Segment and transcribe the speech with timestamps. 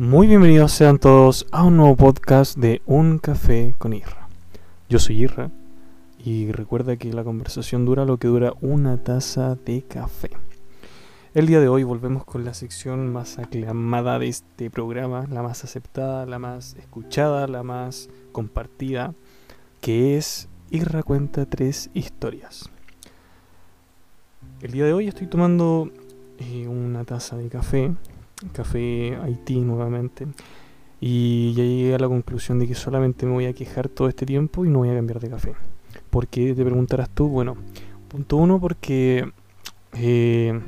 [0.00, 4.30] Muy bienvenidos sean todos a un nuevo podcast de Un Café con Irra.
[4.88, 5.50] Yo soy Irra
[6.24, 10.30] y recuerda que la conversación dura lo que dura una taza de café.
[11.34, 15.64] El día de hoy volvemos con la sección más aclamada de este programa, la más
[15.64, 19.12] aceptada, la más escuchada, la más compartida,
[19.82, 22.70] que es Irra cuenta tres historias.
[24.62, 25.90] El día de hoy estoy tomando
[26.38, 27.92] eh, una taza de café
[28.52, 30.26] Café Haití nuevamente.
[31.00, 34.26] Y ya llegué a la conclusión de que solamente me voy a quejar todo este
[34.26, 35.54] tiempo y no voy a cambiar de café.
[36.10, 36.54] ¿Por qué?
[36.54, 37.28] Te preguntarás tú.
[37.28, 37.56] Bueno,
[38.08, 39.30] punto uno, porque
[39.94, 40.60] eh,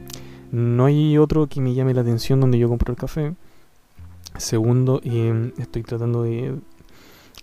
[0.51, 3.35] no hay otro que me llame la atención donde yo compro el café.
[4.39, 5.03] Segundo,
[5.59, 6.59] estoy tratando de,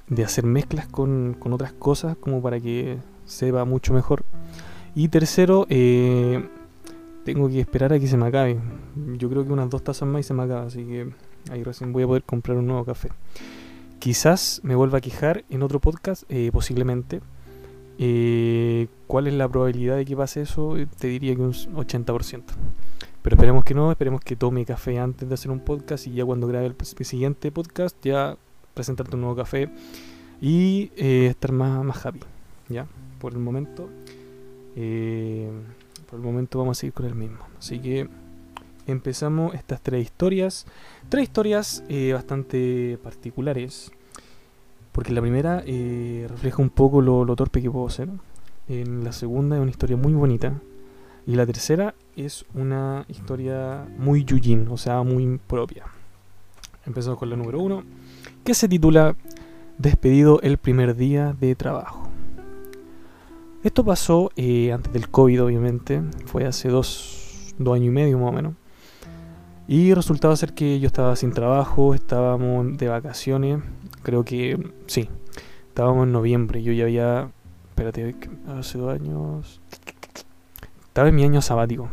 [0.08, 4.24] de hacer mezclas con, con, otras cosas como para que sepa mucho mejor.
[4.96, 6.50] Y tercero, eh,
[7.34, 8.58] tengo que esperar a que se me acabe.
[9.18, 11.10] Yo creo que unas dos tazas más y se me acaba, así que
[11.52, 13.10] ahí recién voy a poder comprar un nuevo café.
[14.00, 17.22] Quizás me vuelva a quejar en otro podcast, eh, posiblemente.
[18.00, 20.76] Eh, ¿Cuál es la probabilidad de que pase eso?
[20.98, 22.44] Te diría que un 80%.
[23.22, 26.26] Pero esperemos que no, esperemos que tome café antes de hacer un podcast y ya
[26.26, 28.38] cuando grabe el, siguiente podcast ya
[28.74, 29.70] presentarte un nuevo café
[30.42, 32.22] y eh, estar más, más happy.
[32.70, 32.88] ¿Ya?
[33.20, 33.88] Por el momento.
[34.76, 35.52] Eh,
[36.10, 37.38] por el momento vamos a seguir con el mismo.
[37.60, 38.10] Así que
[38.88, 40.66] empezamos estas tres historias.
[41.08, 43.92] Tres historias eh, bastante particulares.
[44.92, 48.10] Porque la primera eh, refleja un poco lo, torpe que puedo ser.
[48.68, 50.54] En la segunda es una historia muy bonita.
[51.28, 55.86] Y la tercera es una historia muy yujin, o sea, muy propia.
[56.88, 57.84] Empezamos con la número uno,
[58.44, 59.16] que se titula
[59.78, 62.09] Despedido el primer día de trabajo.
[63.62, 66.02] Esto pasó eh, antes del COVID, obviamente.
[66.28, 68.54] Fue hace dos, dos años y medio más o menos.
[69.68, 73.62] Y resultaba ser que yo estaba sin trabajo, estábamos de vacaciones.
[74.02, 75.10] Creo que sí,
[75.68, 76.64] estábamos en noviembre.
[76.64, 77.32] Yo ya había.
[77.72, 78.16] Espérate,
[78.48, 79.60] hace dos años.
[80.88, 81.90] Estaba en mi año sabático,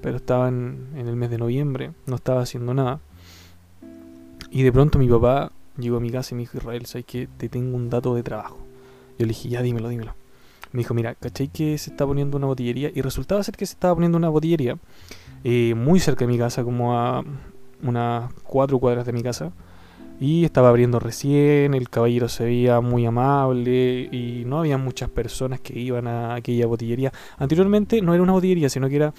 [0.00, 3.00] pero estaba en, en el mes de noviembre, no estaba haciendo nada.
[4.50, 7.26] Y de pronto mi papá llegó a mi casa y me dijo: Israel, ¿sabes que
[7.26, 8.58] te tengo un dato de trabajo?
[9.18, 10.14] Yo le dije: Ya, dímelo, dímelo
[10.72, 12.90] me dijo, mira, ¿cachai que se está poniendo una botillería?
[12.94, 14.76] Y resultaba ser que se estaba poniendo una botillería
[15.44, 17.24] eh, muy cerca de mi casa, como a
[17.82, 19.52] unas cuatro cuadras de mi casa.
[20.20, 25.60] Y estaba abriendo recién, el caballero se veía muy amable y no había muchas personas
[25.60, 27.12] que iban a aquella botillería.
[27.38, 29.14] Anteriormente no era una botillería, sino que era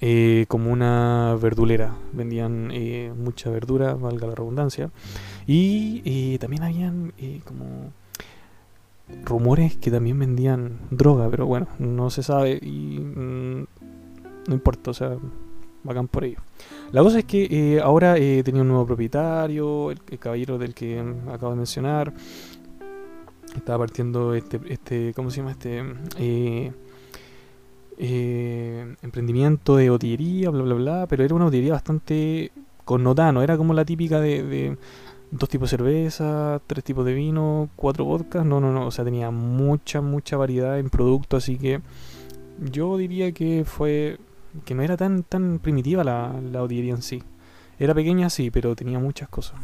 [0.00, 1.96] eh, como una verdulera.
[2.12, 4.90] Vendían eh, mucha verdura, valga la redundancia.
[5.44, 7.12] Y también habían
[7.44, 7.92] como
[9.24, 13.66] rumores que también vendían droga, pero bueno, no se sabe y mm,
[14.48, 15.16] no importa, o sea,
[15.82, 16.38] bacán por ello.
[16.92, 21.00] La cosa es que eh, ahora eh, tenía un nuevo propietario, el, caballero del que
[21.30, 22.12] acabo de mencionar.
[23.54, 25.52] Estaba partiendo este, este ¿cómo se llama?
[25.52, 25.82] Este
[26.18, 26.72] eh,
[27.98, 32.50] eh, emprendimiento de botillería, bla, bla, bla, pero era una botillería bastante
[32.84, 34.76] connotada, no era como la típica de
[35.34, 38.46] dos tipos de cerveza, tres tipos de vino, cuatro vodkas.
[38.46, 38.86] No, no, no.
[38.86, 41.36] O sea, tenía mucha, mucha variedad en producto.
[41.36, 41.80] Así que
[42.58, 44.18] yo diría que fue.
[44.64, 47.22] que no era tan, tan primitiva la, la en sí.
[47.78, 49.56] Era pequeña, sí, pero tenía muchas cosas.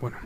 [0.00, 0.16] Bueno.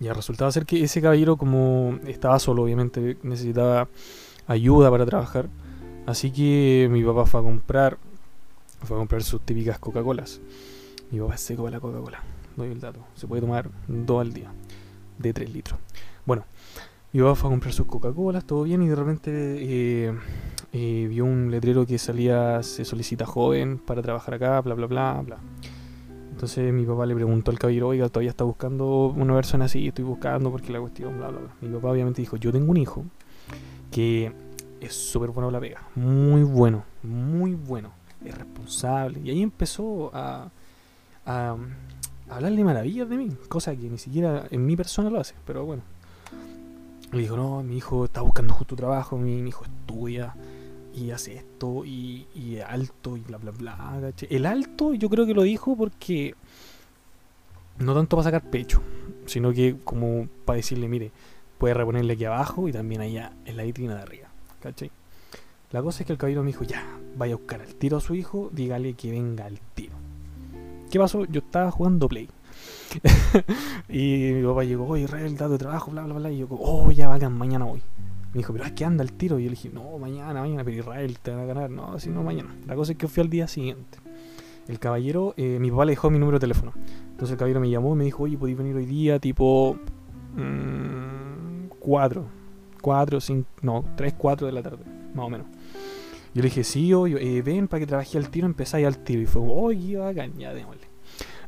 [0.00, 3.88] Ya resultaba ser que ese caballero, como estaba solo, obviamente necesitaba
[4.46, 5.48] ayuda para trabajar.
[6.06, 7.98] Así que mi papá fue a comprar
[8.84, 10.40] fue a comprar sus típicas Coca-Colas.
[11.10, 12.22] Mi papá es seco de la Coca-Cola.
[12.56, 13.00] Doy el dato.
[13.14, 14.52] Se puede tomar dos al día.
[15.18, 15.78] De 3 litros.
[16.26, 16.44] Bueno,
[17.12, 20.12] mi papá fue a comprar sus Coca-Colas, todo bien, y de repente eh,
[20.72, 25.38] eh, vio un letrero que salía, se solicita joven para trabajar acá, bla, bla, bla.
[26.32, 30.04] Entonces mi papá le preguntó al caballero, oiga, todavía está buscando una persona así, estoy
[30.04, 31.54] buscando porque la cuestión, bla, bla, bla.
[31.60, 33.04] Mi papá obviamente dijo, yo tengo un hijo
[33.92, 34.32] que
[34.80, 37.92] es súper bueno la pega, muy bueno, muy bueno
[38.24, 39.20] es responsable.
[39.24, 40.50] Y ahí empezó a,
[41.26, 41.56] a,
[42.28, 45.82] hablarle maravillas de mí, cosa que ni siquiera en mi persona lo hace, pero bueno.
[47.12, 50.34] Le dijo, no, mi hijo está buscando justo trabajo, mi, hijo estudia
[50.94, 54.12] y hace esto y, y alto y bla bla bla.
[54.28, 56.34] El alto yo creo que lo dijo porque
[57.78, 58.82] no tanto para sacar pecho,
[59.26, 61.10] sino que como para decirle, mire,
[61.58, 64.28] puede reponerle aquí abajo y también allá en la vitrina de arriba.
[64.60, 64.90] ¿Cachai?
[65.72, 66.84] La cosa es que el caballero me dijo, ya,
[67.16, 69.94] vaya a buscar al tiro a su hijo, dígale que venga al tiro.
[70.90, 71.24] ¿Qué pasó?
[71.24, 72.28] Yo estaba jugando Play.
[73.88, 76.30] y mi papá llegó, oye, Israel, dato de trabajo, bla, bla, bla.
[76.30, 77.82] Y yo, oh, ya bacán, mañana voy.
[78.32, 79.38] Me dijo, pero es que anda el tiro.
[79.38, 81.70] Y yo le dije, no, mañana, mañana, pero Israel te van a ganar.
[81.70, 82.54] No, si no, mañana.
[82.66, 83.98] La cosa es que fui al día siguiente.
[84.68, 86.72] El caballero, eh, mi papá le dejó mi número de teléfono.
[87.10, 89.18] Entonces el caballero me llamó y me dijo, oye, ¿podéis venir hoy día?
[89.18, 89.76] Tipo
[91.78, 92.26] 4, mm,
[92.80, 94.84] 4, 5, no, 3, 4 de la tarde,
[95.14, 95.46] más o menos.
[96.34, 99.22] Yo le dije, sí, oye, eh, ven para que trabaje al tiro, empezáis al tiro.
[99.22, 100.82] Y fue, oye, bacán, ya démosle.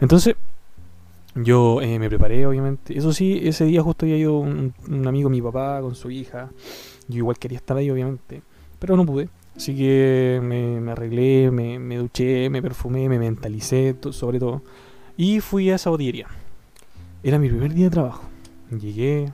[0.01, 0.37] Entonces,
[1.35, 2.97] yo eh, me preparé, obviamente.
[2.97, 4.73] Eso sí, ese día justo había ido un,
[5.07, 6.51] amigo, mi papá, con su hija.
[7.09, 8.43] Yo igual quería estar ahí, obviamente.
[8.79, 9.29] Pero no pude.
[9.57, 14.63] Así que me, arreglé, me, me, duché, me perfumé, me mentalicé, sobre todo.
[15.17, 16.29] Y fui a esa botillería.
[17.25, 18.23] Era mi primer día de trabajo.
[18.71, 19.33] Llegué.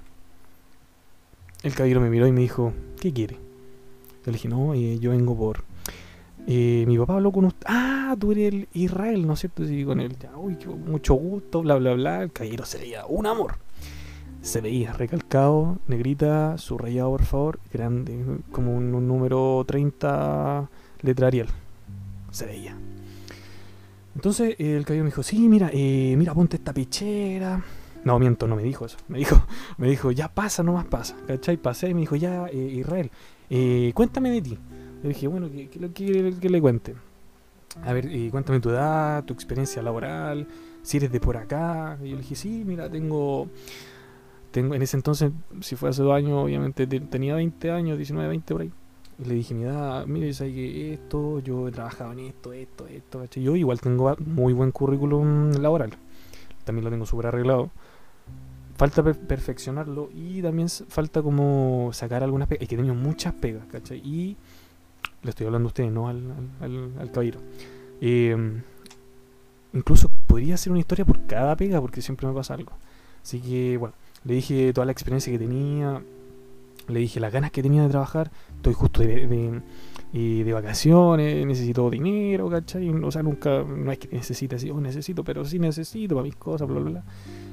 [1.63, 3.42] El caballero me miró y me dijo, ¿qué quiere?
[4.27, 5.65] Le dije, no, eh, yo vengo por...
[6.47, 7.67] Eh, mi papá habló con usted.
[7.69, 9.65] Ah, tú eres el Israel, ¿no es cierto?
[9.65, 10.17] Sí, con él.
[10.37, 12.23] Uy, mucho gusto, bla, bla, bla.
[12.23, 13.57] El caballero se veía un amor.
[14.41, 20.69] Se veía recalcado, negrita, subrayado, por favor, grande, como un, número 30
[21.03, 21.47] letra Arial.
[22.33, 22.77] Se veía.
[24.17, 27.63] Entonces el caballero me dijo, sí, mira, eh, mira, ponte esta pichera.
[28.05, 28.97] No, miento, no me dijo eso.
[29.09, 29.47] Me dijo,
[29.79, 31.17] me dijo, ya pasa, no más pasa.
[31.27, 31.57] ¿Cachai?
[31.57, 33.11] Pasé y me dijo, ya, eh, Israel,
[33.51, 34.59] eh, cuéntame de ti.
[35.03, 36.95] Le dije, bueno, ¿qué, qué, le cuente?
[37.85, 40.47] A ver, eh, cuéntame tu edad, tu experiencia laboral,
[40.83, 41.99] si eres de por acá.
[42.03, 43.49] Y yo le dije, sí, mira, tengo,
[44.51, 48.55] tengo en ese entonces, si fue hace dos años, obviamente tenía 20 años, 19, 20
[48.55, 48.73] por ahí.
[49.19, 51.41] Y le dije, mi edad, mire, ¿sabes que esto?
[51.41, 53.41] Yo he trabajado en esto, esto, esto.
[53.41, 55.91] Yo igual tengo muy buen currículum laboral.
[56.65, 57.71] También lo tengo súper arreglado
[58.83, 62.63] falta perfeccionarlo y también falta como sacar algunas pegas.
[62.63, 63.99] Es que he muchas pegas, ¿cachai?
[63.99, 64.37] Y
[65.23, 66.21] le estoy hablando a ustedes, no al,
[66.61, 67.39] al, caballero.
[68.01, 68.61] Em,
[69.73, 72.73] incluso podría ser una historia por cada pega porque siempre me pasa algo.
[73.23, 73.95] Así que, bueno,
[74.25, 76.03] le dije toda la experiencia que tenía,
[76.89, 78.33] le dije las ganas que tenía de trabajar.
[78.57, 79.29] Estoy justo de,
[80.13, 82.89] de, de vacaciones, necesito dinero, ¿cachai?
[82.89, 86.35] O sea, nunca, no es que necesite así, oh, necesito, pero sí necesito para mis
[86.35, 87.05] cosas, bla, bla, bla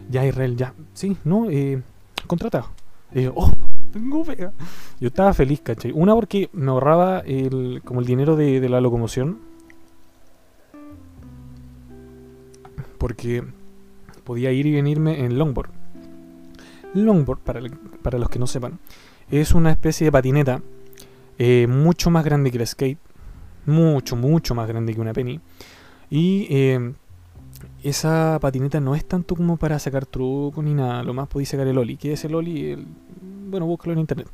[0.09, 1.81] ya Israel, ya, sí, no, eh,
[2.27, 2.67] contratado.
[3.13, 3.51] Y yo, oh,
[3.91, 4.51] tengo pega.
[4.99, 5.91] Yo estaba feliz, ¿cachai?
[5.93, 9.39] Una porque me ahorraba el, como el dinero de, la locomoción.
[12.97, 13.43] Porque
[14.23, 15.69] podía ir y venirme en longboard.
[16.93, 17.61] Longboard, para,
[18.01, 18.79] para los que no sepan,
[19.29, 20.61] es una especie de patineta
[21.37, 22.99] eh, mucho más grande que el skate.
[23.65, 25.39] Mucho, mucho más grande que una penny.
[26.09, 26.93] Y eh,
[27.83, 31.67] esa patineta no es tanto como para sacar trucos ni nada, lo más podéis sacar
[31.67, 31.97] el Oli.
[31.97, 32.77] ¿Qué es el Oli?
[33.49, 34.27] bueno, búscalo en internet.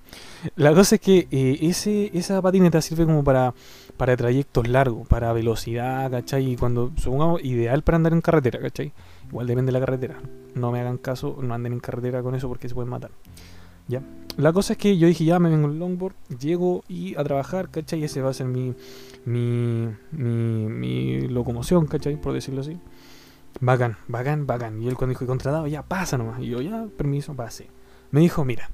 [0.56, 3.54] La cosa es que eh, ese, esa patineta sirve como para,
[3.98, 6.52] para trayectos largos, para velocidad, ¿cachai?
[6.52, 8.92] Y cuando, supongamos, ideal para andar en carretera, ¿cachai?
[9.30, 10.22] Igual depende de la carretera.
[10.54, 13.12] No me hagan caso, no anden en carretera con eso porque se pueden matar.
[13.88, 14.02] Ya.
[14.38, 17.70] La cosa es que yo dije, ya me vengo en longboard, llego y a trabajar,
[17.70, 18.04] ¿cachai?
[18.04, 18.74] Ese va a ser mi,
[19.26, 22.20] mi, mi, mi locomoción, ¿cachai?
[22.20, 22.78] Por decirlo así.
[23.62, 24.82] Bacán, bacán, bacán.
[24.82, 26.42] Y él cuando dijo contratado, ya pasa nomás.
[26.42, 27.68] Y yo, ya, permiso, pase.
[28.12, 28.70] Me dijo, mira,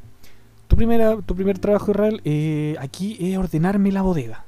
[0.68, 4.46] tu, primera, tu primer trabajo, Israel, eh, aquí es ordenarme la bodega.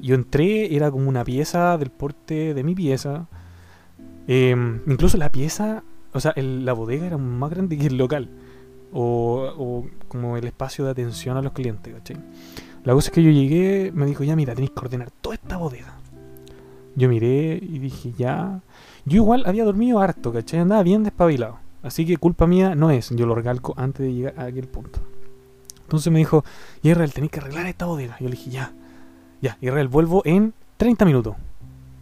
[0.00, 3.28] Yo entré, era como una pieza del porte de mi pieza.
[4.26, 8.28] Em, incluso la pieza, o sea, la bodega era más grande que el local.
[8.92, 12.16] O, o, como el espacio de atención a los clientes, ¿cachai?
[12.84, 15.56] La cosa es que yo llegué, me dijo, ya mira, tenéis que ordenar toda esta
[15.56, 15.94] bodega.
[16.96, 18.60] Yo miré y dije, ya.
[19.04, 20.60] Yo igual había dormido harto, ¿cachai?
[20.60, 21.58] Andaba bien despabilado.
[21.82, 25.00] Así que culpa mía no es, yo lo recalco antes de llegar a aquel punto.
[25.82, 26.44] Entonces me dijo,
[26.82, 28.16] Israel, tenéis que arreglar esta bodega.
[28.20, 28.72] Yo le dije, ya,
[29.40, 31.34] ya, Israel, vuelvo en 30 minutos.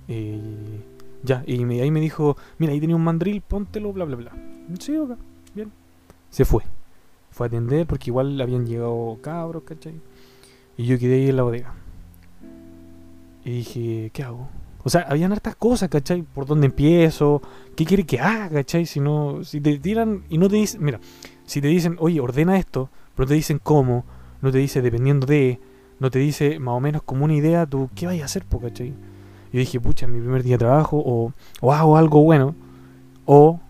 [0.09, 0.80] Eh,
[1.23, 4.33] ya, y ahí me dijo, mira, ahí tenía un mandril, póntelo, bla, bla, bla.
[4.78, 5.16] Sí, ok,
[5.54, 5.73] bien.
[6.30, 6.62] Se fue.
[7.30, 9.95] Fue a atender porque igual habían llegado cabros, ¿cachai?
[10.76, 11.75] Y yo quedé ahí en la bodega.
[13.45, 14.49] Y dije, ¿qué hago?
[14.83, 16.23] O sea, habían hartas cosas, ¿cachai?
[16.23, 17.43] ¿Por dónde empiezo?
[17.77, 18.87] ¿Qué quiere que haga, ¿cachai?
[18.87, 21.01] Si no, si te tiran y no te dicen, mira,
[21.45, 24.05] si te dicen, oye, ordena esto, pero no te dicen cómo,
[24.41, 25.61] no te dice dependiendo de,
[25.99, 28.61] no te dice más o menos como una idea, tú, ¿qué vas a hacer, po,
[28.61, 28.95] cachai?
[29.53, 32.55] Yo dije, pucha, mi primer día de trabajo, o, o hago algo bueno,
[33.27, 33.61] o,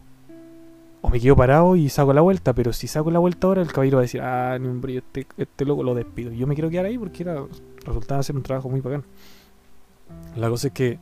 [1.00, 3.72] o me quedo parado y saco la vuelta, pero si saco la vuelta ahora, el
[3.72, 6.32] caballero va a decir, ah, ni un brillo, este, este loco lo despido.
[6.32, 7.42] Yo me quiero quedar ahí porque era,
[7.84, 9.04] resultaba ser un trabajo muy bacán.
[10.36, 10.98] La cosa es que.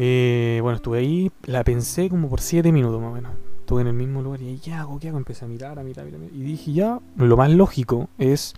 [0.00, 3.32] Eh, bueno, estuve ahí, la pensé como por 7 minutos más o menos.
[3.60, 4.98] Estuve en el mismo lugar y ¿qué hago?
[4.98, 5.18] ¿Qué hago?
[5.18, 6.30] Empecé a mirar, a mirar, a mirar.
[6.32, 8.54] Y dije, ya, lo más lógico es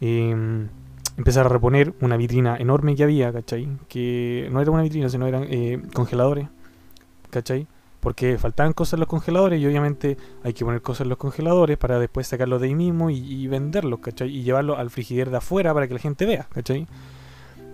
[0.00, 0.68] em,
[1.16, 3.68] empezar a reponer una vitrina enorme que había, ¿cachai?
[3.88, 6.48] Que no era una vitrina, sino eran eh, congeladores,
[7.30, 7.66] ¿cachai?
[8.00, 11.76] porque faltaban cosas en los congeladores y obviamente hay que poner cosas en los congeladores
[11.78, 14.28] para después sacarlos de ahí mismo y, venderlos, ¿cachai?
[14.28, 16.86] Y llevarlos al frigider de afuera para que la gente vea, ¿cachai?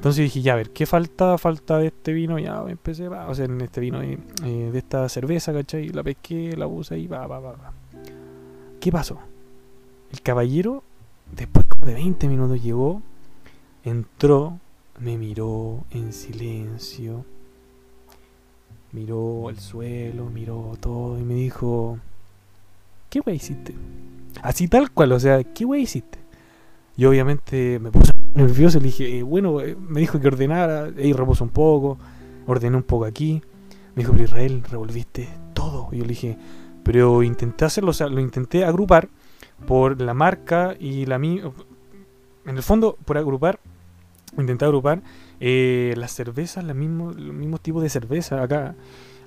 [0.05, 1.39] Entonces dije, ya, a ver, ¿qué falta?
[1.39, 4.79] Falta de este vino, ya empecé, va, o sea, en este vino eh, eh, de
[4.79, 5.89] esta cerveza, ¿cachai?
[5.89, 7.73] La pesqué, la puse y va, va, va, va.
[8.81, 9.19] ¿Qué pasó?
[10.13, 10.83] El caballero,
[11.35, 13.01] después como de 20 minutos llegó,
[13.83, 14.59] entró,
[14.99, 17.25] me miró en silencio
[18.95, 21.99] miró el suelo, miró todo y me dijo,
[23.11, 23.75] ¿qué wey hiciste?
[24.43, 26.19] Así tal cual, o sea, ¿qué wey hiciste?
[26.97, 31.13] Y obviamente me puse nervioso le dije, eh, bueno, eh", me dijo que ordenara, ahí
[31.13, 31.99] reposo un poco,
[32.47, 33.43] ordené un poco aquí.
[33.95, 35.89] Me dijo, pero Israel, revolviste todo.
[35.93, 36.37] Y yo le dije,
[36.83, 39.09] pero intenté hacerlo, o sea, lo intenté agrupar
[39.67, 41.51] por la marca y la mía.
[42.45, 43.59] En el fondo, por agrupar,
[44.37, 45.03] intenté agrupar
[45.41, 48.75] eh, las cervezas, los mismos, los mismos tipos de cerveza acá.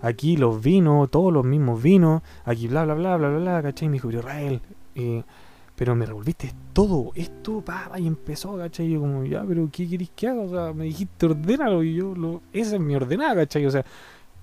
[0.01, 2.21] Aquí los vinos, todos los mismos vinos.
[2.45, 3.87] Aquí bla, bla, bla, bla, bla, bla, ¿cachai?
[3.87, 4.61] Me dijo, Israel,
[4.95, 5.23] eh,
[5.77, 8.87] pero me revolviste todo esto, pa, y empezó, ¿cachai?
[8.87, 10.41] Y yo como, ya, pero ¿qué querés que haga?
[10.41, 13.63] O sea, me dijiste ordénalo y yo, lo, esa es mi ordenada, ¿cachai?
[13.67, 13.85] O sea,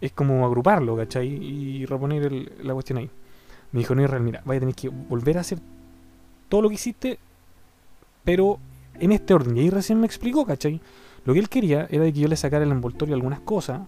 [0.01, 1.27] es como agruparlo, ¿cachai?
[1.27, 2.31] Y reponer
[2.63, 3.11] la cuestión ahí.
[3.73, 5.59] Me dijo, no, Israel, mira, vaya a que volver a hacer
[6.49, 7.19] todo lo que hiciste,
[8.23, 8.61] pero
[9.01, 9.57] en este orden.
[9.57, 10.81] Y ahí recién me explicó, ¿cachai?
[11.25, 13.81] Lo que él quería era que yo le sacara el envoltorio algunas cosas,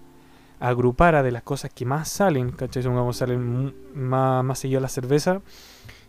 [0.58, 2.82] agrupara de las cosas que más salen, ¿cachai?
[2.82, 5.42] Supongamos salen más, más seguido la cerveza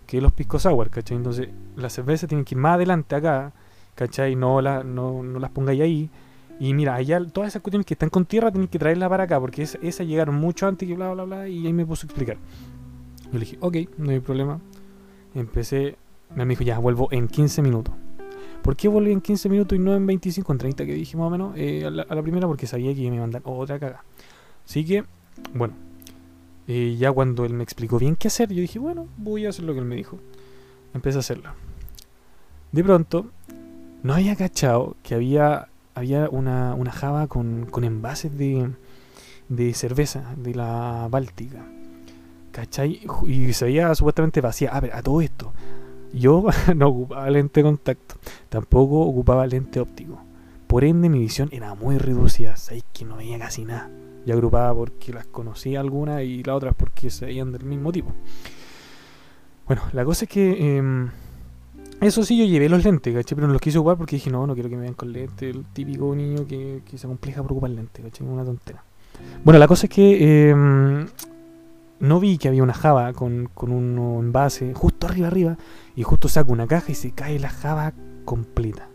[0.07, 1.17] que los pisco sour, ¿cachai?
[1.17, 3.53] Entonces las cervezas tienen que ir más adelante acá,
[3.93, 4.35] ¿cachai?
[4.35, 6.09] No, la, no, no las pongáis ahí.
[6.59, 9.39] Y mira, allá todas esas cuestiones que están con tierra tienen que traerlas para acá,
[9.39, 12.37] porque esas llegaron mucho antes que bla, bla, bla, y ahí me puso a explicar.
[13.25, 14.59] Yo le dije, ok, no hay problema.
[15.35, 15.97] Empecé,
[16.33, 17.93] me dijo, ya, vuelvo en 15 minutos.
[18.61, 21.27] ¿Por qué volví en 15 minutos y no en 25, en 30 que dije más
[21.27, 22.47] o menos eh, a, la, primera?
[22.47, 24.03] Porque sabía que me iba a mandar otra caga.
[24.65, 25.03] Así que,
[25.53, 25.75] bueno,
[26.67, 29.65] eh, ya cuando él me explicó bien qué hacer, yo dije, bueno, voy a hacer
[29.65, 30.19] lo que él me dijo.
[30.93, 31.51] Empecé a hacerlo.
[32.71, 33.27] De pronto,
[34.03, 38.69] no había cachado que había, había una, una java con, con envases de,
[39.50, 41.65] de cerveza de la Báltica.
[42.51, 43.01] ¿Cachai?
[43.27, 44.71] Y se veía supuestamente vacía.
[44.71, 45.53] A ver, a todo esto.
[46.13, 46.45] Yo
[46.75, 48.15] no ocupaba lente de contacto,
[48.50, 50.19] tampoco ocupaba lente óptico.
[50.67, 52.57] Por ende, mi visión era muy reducida.
[52.57, 53.89] Sabéis que no veía casi nada.
[54.27, 58.12] Yo agrupaba porque las conocía algunas y las otras porque se veían del mismo tipo.
[59.65, 60.77] Bueno, la cosa es que.
[60.77, 61.10] Em,
[62.01, 63.38] eso sí, yo llevé los lentes, ¿cachai?
[63.38, 65.55] Pero no los quise ocupar porque dije, no, no quiero que me vean con lentes.
[65.55, 68.27] El típico niño que, se compleja por ocupar lentes, ¿cachai?
[68.27, 68.84] Una tontera.
[69.46, 70.50] Bueno, la cosa es que.
[70.50, 71.07] Em,
[72.01, 75.57] no vi que había una java con, con un envase justo arriba arriba
[75.96, 77.93] y justo saco una caja y se cae la java
[78.25, 78.89] completa.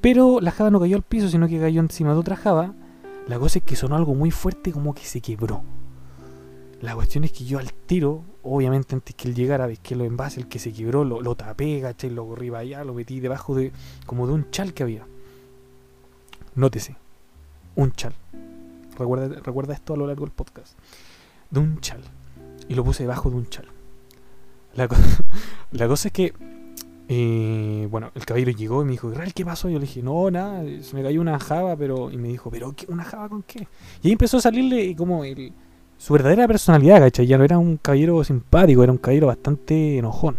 [0.00, 2.72] Pero la java no cayó al piso, sino que cayó encima de otra java.
[3.28, 5.62] La cosa es que sonó algo muy fuerte como que se quebró.
[6.80, 10.04] La cuestión es que yo al tiro, obviamente antes que él llegara, ves que lo
[10.04, 13.20] envase, el que se quebró, lo, lo tapé, y Lo corrí para allá, lo metí
[13.20, 13.72] debajo de
[14.06, 15.06] como de un chal que había.
[16.54, 16.96] Nótese,
[17.76, 18.14] un chal.
[18.98, 20.76] Recuerda, recuerda esto a lo largo del podcast
[21.50, 22.00] de un chal.
[22.68, 23.66] Y lo puse debajo de un chal.
[24.74, 24.88] La,
[25.72, 26.32] la cosa es que,
[27.12, 29.68] eh, bueno, el caballero llegó y me dijo, ¿qué pasó?
[29.68, 32.08] Yo le dije, no, nada, se me cayó una java, pero...
[32.08, 33.66] Y me dijo, ¿pero qué, una java con qué?
[34.00, 35.52] Y ahí empezó a salirle como el,
[35.98, 37.26] su verdadera personalidad, ¿cachai?
[37.26, 40.36] Ya no era un caballero simpático, era un caballero bastante enojón.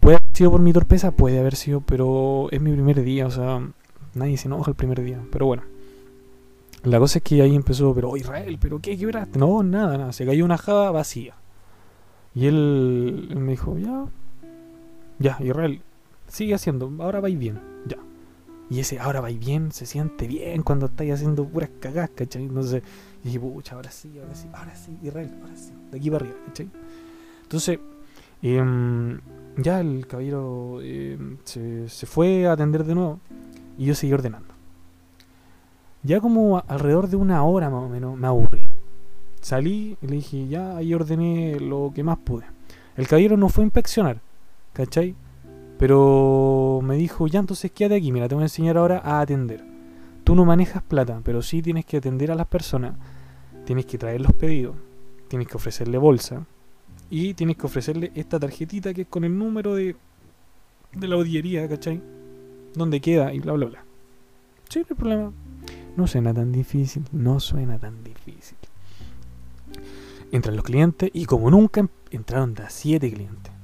[0.00, 3.30] Puede haber sido por mi torpeza, puede haber sido, pero es mi primer día, o
[3.30, 3.62] sea,
[4.14, 5.20] nadie se enoja el primer día.
[5.30, 5.62] Pero bueno,
[6.82, 9.38] la cosa es que ahí empezó, pero oh, Israel, ¿pero qué quebraste?
[9.38, 11.36] No, nada, nada, se cayó una java vacía.
[12.34, 14.06] Y él, me dijo, ya,
[15.18, 15.80] ya, Israel,
[16.28, 17.98] sigue haciendo, ahora vais bien, ya.
[18.68, 22.42] Y ese ahora vais bien se siente bien cuando estáis haciendo puras cagadas, ¿cachai?
[22.42, 22.82] Entonces,
[23.22, 26.24] y dije, pucha, ahora sí, ahora sí, ahora sí, Israel, ahora sí, de aquí para
[26.24, 26.68] arriba, ¿cachai?
[27.42, 27.78] Entonces,
[28.42, 29.20] em,
[29.56, 33.20] ya el caballero em, se, fue a atender de nuevo
[33.78, 34.52] y yo seguí ordenando.
[36.02, 38.66] Ya como alrededor de una hora más o menos me aburrí.
[39.40, 42.44] Salí y le dije, ya ahí ordené lo que más pude.
[42.96, 44.20] El caballero no fue a inspeccionar,
[44.76, 45.14] ¿cachai?
[45.78, 49.64] Pero me dijo, ya entonces quédate aquí, mira, te voy a enseñar ahora a atender.
[50.22, 52.94] Tú no manejas plata, pero sí tienes que atender a las personas,
[53.64, 54.76] tienes que traer los pedidos,
[55.28, 56.46] tienes que ofrecerle bolsa
[57.08, 59.96] y tienes que ofrecerle esta tarjetita que es con el número de,
[60.92, 62.02] de la audiería, ¿cachai?
[62.74, 63.84] Donde queda y bla, bla, bla.
[64.68, 65.32] Sí, no hay problema.
[65.96, 68.58] No suena tan difícil, no suena tan difícil.
[70.32, 73.55] Entran los clientes y como nunca entraron de a siete clientes.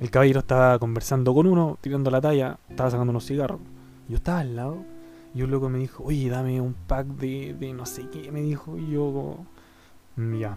[0.00, 3.60] El caballero estaba conversando con uno, tirando la talla, estaba sacando unos cigarros.
[4.08, 4.78] Yo estaba al lado
[5.34, 8.42] y un loco me dijo, oye, dame un pack de, de no sé qué, me
[8.42, 8.76] dijo.
[8.78, 9.38] Y yo,
[10.16, 10.56] Mm, Ya.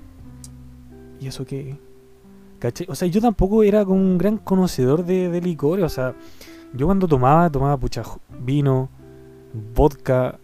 [1.20, 1.80] ¿Y eso qué?
[2.60, 2.88] ¿Cachai?
[2.90, 5.86] O sea, yo tampoco era como un gran conocedor de, licores.
[5.86, 6.14] O sea,
[6.74, 8.04] yo cuando tomaba, tomaba pucha
[8.40, 8.90] vino,
[9.76, 10.40] vodka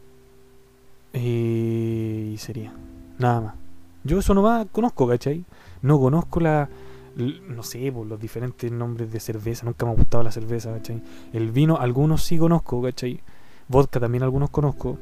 [1.14, 2.74] eh, y sería.
[3.20, 3.56] Nada más.
[4.04, 5.46] Yo eso nomás conozco, ¿cachai?
[5.82, 6.70] No conozco la.
[7.16, 9.66] No sé, pues, los diferentes nombres de cerveza.
[9.66, 11.02] Nunca me ha gustado la cerveza, ¿cachai?
[11.32, 13.20] El vino, algunos sí conozco, ¿cachai?
[13.68, 14.98] Vodka también algunos conozco.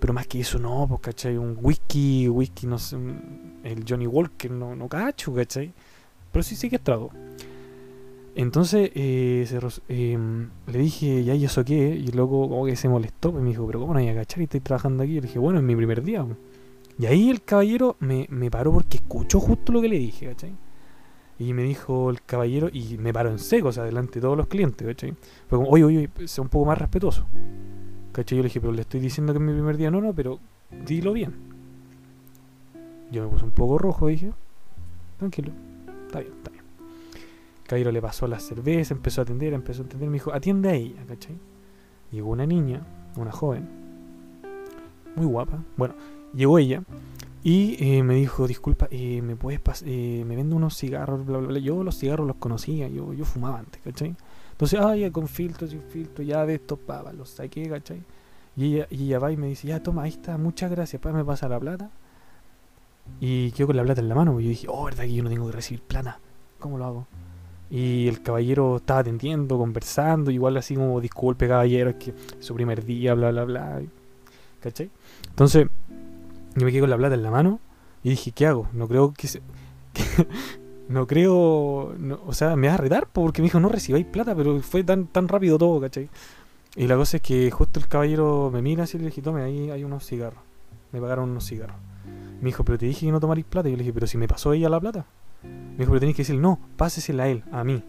[0.00, 1.36] Pero más que eso, no, pues, ¿cachai?
[1.36, 2.96] Un whisky, whisky, no sé.
[3.62, 5.72] El Johnny Walker, no, cacho, ¿cachai?
[6.32, 7.10] Pero sí, sí que trago.
[8.36, 9.46] Entonces eh,
[9.88, 11.94] em, le dije, ya, ¿y eso qué?
[11.94, 14.40] Y luego como que se molestó, pues me dijo, pero ¿cómo no hay a cachar
[14.40, 15.12] y estoy trabajando aquí?
[15.12, 16.24] Y le dije, bueno, es mi primer día.
[16.24, 16.36] po".
[16.98, 20.52] Y ahí el caballero me, me paró porque escuchó justo lo que le dije, ¿cachai?
[21.38, 24.36] Y me dijo el caballero, y me paró en seco, o sea, delante de todos
[24.36, 25.14] los clientes, ¿cachai?
[25.48, 27.26] Fue como, oye, oye, sea un poco más respetuoso.
[28.12, 28.36] ¿Cachai?
[28.36, 29.90] Yo le dije, pero le estoy diciendo que es mi primer día.
[29.90, 30.38] No, no, pero
[30.86, 31.34] dilo bien.
[33.10, 34.32] Yo me puse un poco rojo, dije,
[35.18, 35.52] tranquilo,
[36.06, 36.64] está bien, está bien.
[37.62, 40.68] El caballero le pasó la cerveza, empezó a atender, empezó a atender, me dijo, atiende
[40.68, 41.36] a ella, ¿cachai?
[42.10, 42.82] Llegó una niña,
[43.16, 43.68] una joven,
[45.16, 45.62] muy guapa.
[45.76, 45.94] Bueno,
[46.32, 46.82] llegó ella
[47.46, 51.26] y eh, me dijo, disculpa, eh, ¿me puedes eh, me vende unos cigarros?
[51.26, 51.58] Bla, bla, bla.
[51.58, 54.16] Yo los cigarros los conocía, yo, yo fumaba antes, ¿cachai?
[54.52, 56.78] Entonces, ah, ya con filtro, sin filtro, ya de estos
[57.14, 58.02] los saqué, ¿cachai?
[58.56, 61.12] Y ella, y ella va y me dice, ya toma, ahí está, muchas gracias, pa,
[61.12, 61.90] me pasa la plata.
[63.20, 65.22] Y quedo con la plata en la mano, y yo dije, oh, verdad que yo
[65.22, 66.20] no tengo que recibir plata,
[66.58, 67.06] ¿cómo lo hago?
[67.68, 72.86] Y el caballero estaba atendiendo, conversando, igual así como, disculpe caballero, es que su primer
[72.86, 73.82] día, bla, bla, bla,
[74.62, 74.90] ¿cachai?
[75.28, 75.68] Entonces,
[76.56, 77.60] yo me quedé con la plata en la mano
[78.02, 78.68] y dije, ¿qué hago?
[78.72, 79.40] No creo que se...
[80.88, 81.94] no creo...
[81.98, 84.60] no- o sea, me va a retar po, porque me dijo, no recibáis plata, pero
[84.60, 86.08] fue tan, tan rápido todo, ¿cachai?
[86.76, 89.42] Y la cosa es que justo el caballero me mira así y le dije, tome,
[89.42, 90.40] ahí hay unos cigarros.
[90.92, 91.76] Me pagaron unos cigarros.
[92.40, 93.68] Me dijo, pero te dije que no tomaréis plata.
[93.68, 95.06] Y yo le dije, pero si me pasó ella la plata.
[95.42, 97.82] Me dijo, pero tenéis que decir, no, pásesela a él, a mí.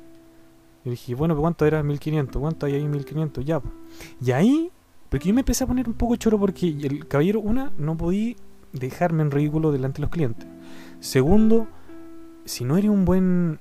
[0.84, 2.40] Y le dije, bueno, ¿cuánto era 1500?
[2.40, 3.44] ¿Cuánto hay ahí 1500?
[3.44, 3.60] Ya.
[4.22, 4.70] Y ahí,
[5.10, 8.36] porque yo me empecé a poner un poco choro porque el caballero, una, no podía
[8.80, 10.48] dejarme en ridículo delante de los clientes.
[11.00, 11.68] Segundo,
[12.46, 13.60] si no eres un buen,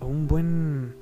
[0.00, 0.94] un buen,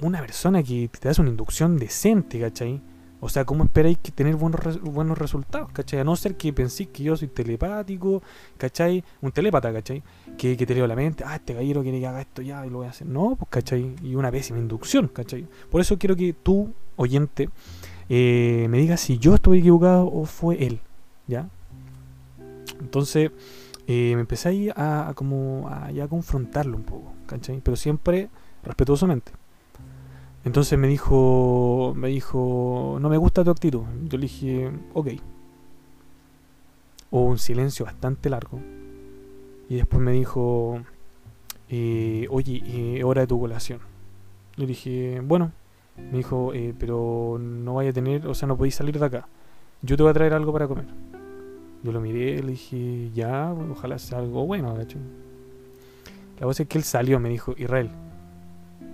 [0.00, 2.80] una persona que te das una inducción decente, ¿cachai?
[3.20, 6.00] O sea, ¿cómo esperáis que tener buenos, buenos resultados, ¿cachai?
[6.00, 8.22] A no ser que penséis que yo soy telepático,
[8.58, 9.02] ¿cachai?
[9.22, 10.02] Un telépata, ¿cachai?
[10.36, 12.78] Que, te leo la mente, ah, este caballero quiere que haga esto ya y lo
[12.78, 13.06] voy a hacer.
[13.06, 13.94] No, pues, ¿cachai?
[14.02, 15.46] Y una pésima inducción, ¿cachai?
[15.70, 17.48] Por eso quiero que tú, oyente,
[18.08, 20.80] eh, me digas si yo estuve equivocado o fue él,
[21.26, 21.48] ¿ya?
[22.80, 23.30] Entonces,
[23.86, 27.60] eh, me empecé ahí a, como a ya confrontarlo un poco, ¿cachai?
[27.62, 28.28] Pero siempre
[28.64, 29.32] respetuosamente.
[30.44, 33.82] Entonces me dijo, me dijo, no me gusta tu actitud.
[34.04, 35.08] Yo le dije, ok.
[37.10, 38.60] Hubo un silencio bastante largo.
[39.68, 40.80] Y después me dijo,
[41.68, 43.80] eh, oye, eh, hora de tu colación.
[44.56, 45.52] Le dije, bueno.
[45.96, 49.28] Me dijo, pero no vaya a tener, o sea, no podéis salir de acá.
[49.80, 50.84] Yo te voy a traer algo para comer.
[51.86, 55.00] Yo lo miré, le dije, ya, ojalá sea algo bueno, ¿cachai?
[56.40, 57.90] La cosa es que él salió, me dijo, Israel,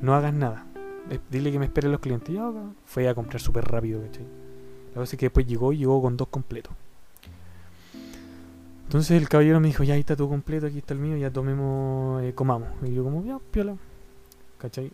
[0.03, 0.67] no hagas nada.
[1.09, 2.35] Eh, Dile que me esperen los clientes.
[2.35, 2.53] Ya,
[2.85, 4.27] fue a comprar súper rápido, ¿cachai?
[4.95, 6.75] La cosa es que después llegó y llegó con dos completos.
[8.85, 11.31] Entonces el caballero me dijo, ya ahí está tu completo, aquí está el mío, ya
[11.31, 12.69] tomemos, eh, comamos.
[12.83, 13.75] Y yo como, ya, piola.
[14.59, 14.93] ¿Cachai?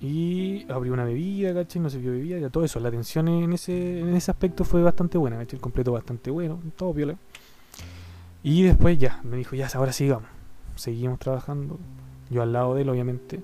[0.00, 1.80] Y abrí una bebida, ¿cachai?
[1.80, 2.80] No se vio bebida, ya todo eso.
[2.80, 5.56] La atención en ese, en ese aspecto fue bastante buena, ¿cachai?
[5.56, 7.16] El completo bastante bueno, todo piola.
[8.42, 10.28] Y después ya, me dijo, ya, ahora sigamos.
[10.76, 11.78] Seguimos trabajando.
[12.30, 13.40] Yo al lado de él, obviamente.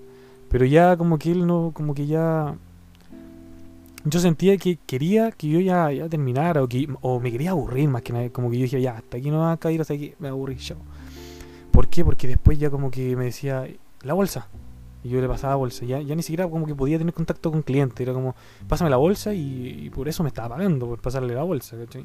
[0.49, 2.55] Pero ya como que él no, como que ya...
[4.05, 7.89] Yo sentía que quería que yo ya, ya terminara o, que, o me quería aburrir
[7.89, 8.29] más que nada.
[8.31, 10.57] Como que yo dije, ya, hasta aquí no va a caer, hasta aquí me aburrí,
[10.57, 10.79] chao.
[11.71, 12.05] ¿Por qué?
[12.05, 13.67] Porque después ya como que me decía,
[14.03, 14.49] la bolsa.
[15.05, 15.85] Y yo le pasaba bolsa.
[15.85, 18.03] Ya, ya ni siquiera como que podía tener contacto con cliente.
[18.03, 18.35] Era como,
[18.69, 22.05] pásame la bolsa y, y por eso me estaba pagando, por pasarle la bolsa, ¿cachai?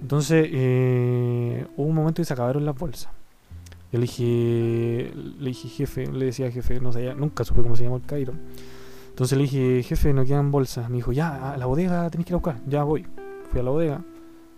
[0.00, 3.10] Entonces, eh, hubo un momento que se acabaron las bolsas.
[3.92, 7.84] Yo le dije, le dije jefe, le decía jefe, no sabía, nunca supe cómo se
[7.84, 8.32] llamó el Cairo.
[9.10, 10.88] Entonces le dije, jefe, no quedan bolsas.
[10.88, 12.60] Me dijo, ya, a la bodega tenés que ir a buscar.
[12.66, 13.06] Ya voy.
[13.50, 14.02] Fui a la bodega,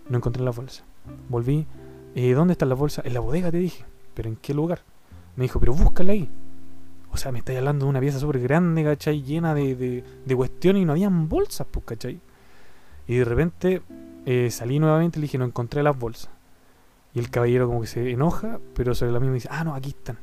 [0.09, 0.85] no encontré las bolsas.
[1.27, 1.67] Volví,
[2.15, 3.05] eh, ¿dónde están las bolsas?
[3.05, 3.83] En la bodega te dije,
[4.13, 4.81] pero ¿en qué lugar?
[5.35, 6.29] Me dijo, pero búscala ahí.
[7.15, 9.23] O sea, me estáis hablando de una pieza súper grande, ¿cachai?
[9.23, 12.19] Llena de, de, de cuestiones y no habían bolsas, pues, ¿cachai?
[13.07, 13.81] Y de repente
[14.25, 16.29] eh, salí nuevamente y le dije, no encontré las bolsas.
[17.13, 19.91] Y el caballero como que se enoja, pero sobre la misma dice, ah, no, aquí
[19.91, 20.17] están.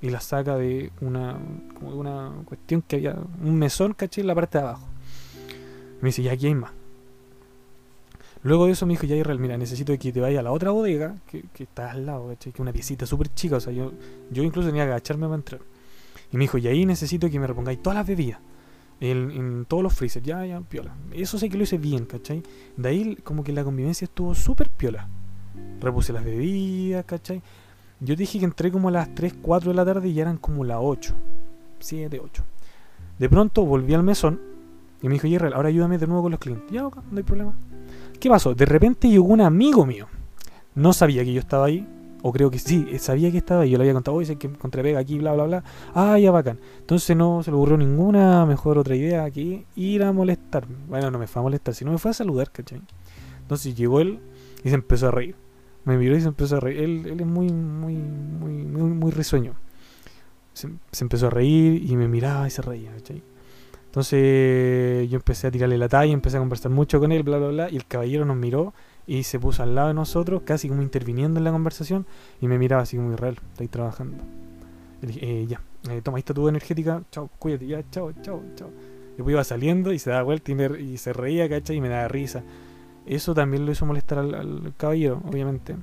[0.00, 1.36] Y las saca de una,
[1.74, 4.22] como de una cuestión que había, un mesón, ¿cachai?
[4.22, 4.86] En la parte de abajo.
[6.00, 6.72] Y me dice, ya aquí hay más.
[8.42, 10.70] Luego de eso me dijo, ya Israel, mira, necesito que te vayas a la otra
[10.70, 12.54] bodega, que, que está al lado, ¿cachai?
[12.54, 13.92] Que una piecita súper chica, o sea, yo,
[14.30, 15.60] yo incluso tenía que agacharme para entrar.
[16.32, 18.40] Y me dijo, y ahí necesito que me repongáis todas las bebidas.
[19.00, 20.94] En, en todos los freezers, ya, ya, piola.
[21.12, 22.42] Eso sí que lo hice bien, ¿cachai?
[22.76, 25.08] De ahí como que la convivencia estuvo súper piola.
[25.80, 27.40] Repuse las bebidas, ¿cachai?
[28.00, 30.38] Yo dije que entré como a las 3, 4 de la tarde y ya eran
[30.38, 31.14] como las 8.
[31.80, 32.44] 7, 8.
[33.18, 34.40] De pronto volví al mesón
[35.02, 36.70] y me dijo, Jerry, ahora ayúdame de nuevo con los clientes.
[36.70, 37.54] Ya, no hay problema.
[38.20, 38.54] ¿Qué pasó?
[38.54, 40.06] De repente llegó un amigo mío.
[40.74, 41.86] No sabía que yo estaba ahí.
[42.22, 43.70] O creo que sí, sabía que estaba ahí.
[43.70, 45.64] Yo le había contado, oye, sé que encontré pega aquí, bla, bla, bla.
[45.94, 46.58] Ah, ya bacán.
[46.80, 49.64] Entonces no se le ocurrió ninguna mejor otra idea aquí.
[49.76, 50.76] Ir a molestarme.
[50.88, 52.80] Bueno, no me fue a molestar, sino me fue a saludar, ¿cachai?
[53.40, 54.18] Entonces llegó él
[54.64, 55.36] y se empezó a reír.
[55.84, 56.78] Me miró y se empezó a reír.
[56.78, 59.54] Él, él es muy, muy, muy, muy, risueño.
[60.52, 63.22] Se, se, empezó a reír y me miraba y se reía, ¿cachai?
[63.86, 67.48] Entonces yo empecé a tirarle la talla, empecé a conversar mucho con él, bla, bla,
[67.48, 67.70] bla.
[67.70, 68.74] Y el caballero nos miró
[69.08, 72.06] y se puso al lado de nosotros, casi como interviniendo en la conversación.
[72.42, 74.22] Y me miraba así como real, estáis trabajando.
[75.02, 78.42] Y dije, eh, ya, eh, toma, ahí está tu energética, chao, cuídate, ya, chao, chao,
[78.54, 78.70] chao.
[79.16, 81.76] Después iba saliendo y se daba vuelta y, me, se reía, ¿cachai?
[81.76, 82.44] Y me daba risa.
[83.06, 85.74] Eso también lo hizo molestar al, al caballero, obviamente.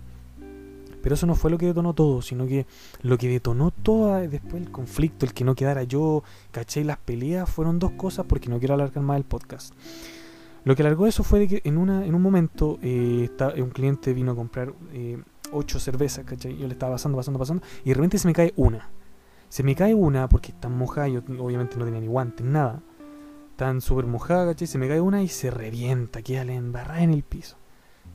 [1.01, 2.67] Pero eso no fue lo que detonó todo, sino que
[3.01, 7.49] lo que detonó todo después el conflicto, el que no quedara yo, caché, las peleas,
[7.49, 9.73] fueron dos cosas porque no quiero alargar más el podcast.
[10.65, 14.33] Lo que alargó eso fue que en, una, en un momento eh, un cliente vino
[14.33, 16.57] a comprar eh, ocho cervezas, ¿cachai?
[16.57, 18.89] Yo le estaba pasando, pasando, pasando, y de repente se me cae una.
[19.47, 22.81] Se me cae una porque está mojada, yo obviamente no tenía ni guantes, nada.
[23.55, 24.67] Tan súper mojada, ¿cachai?
[24.67, 27.57] Se me cae una y se revienta, queda la embarrada en el piso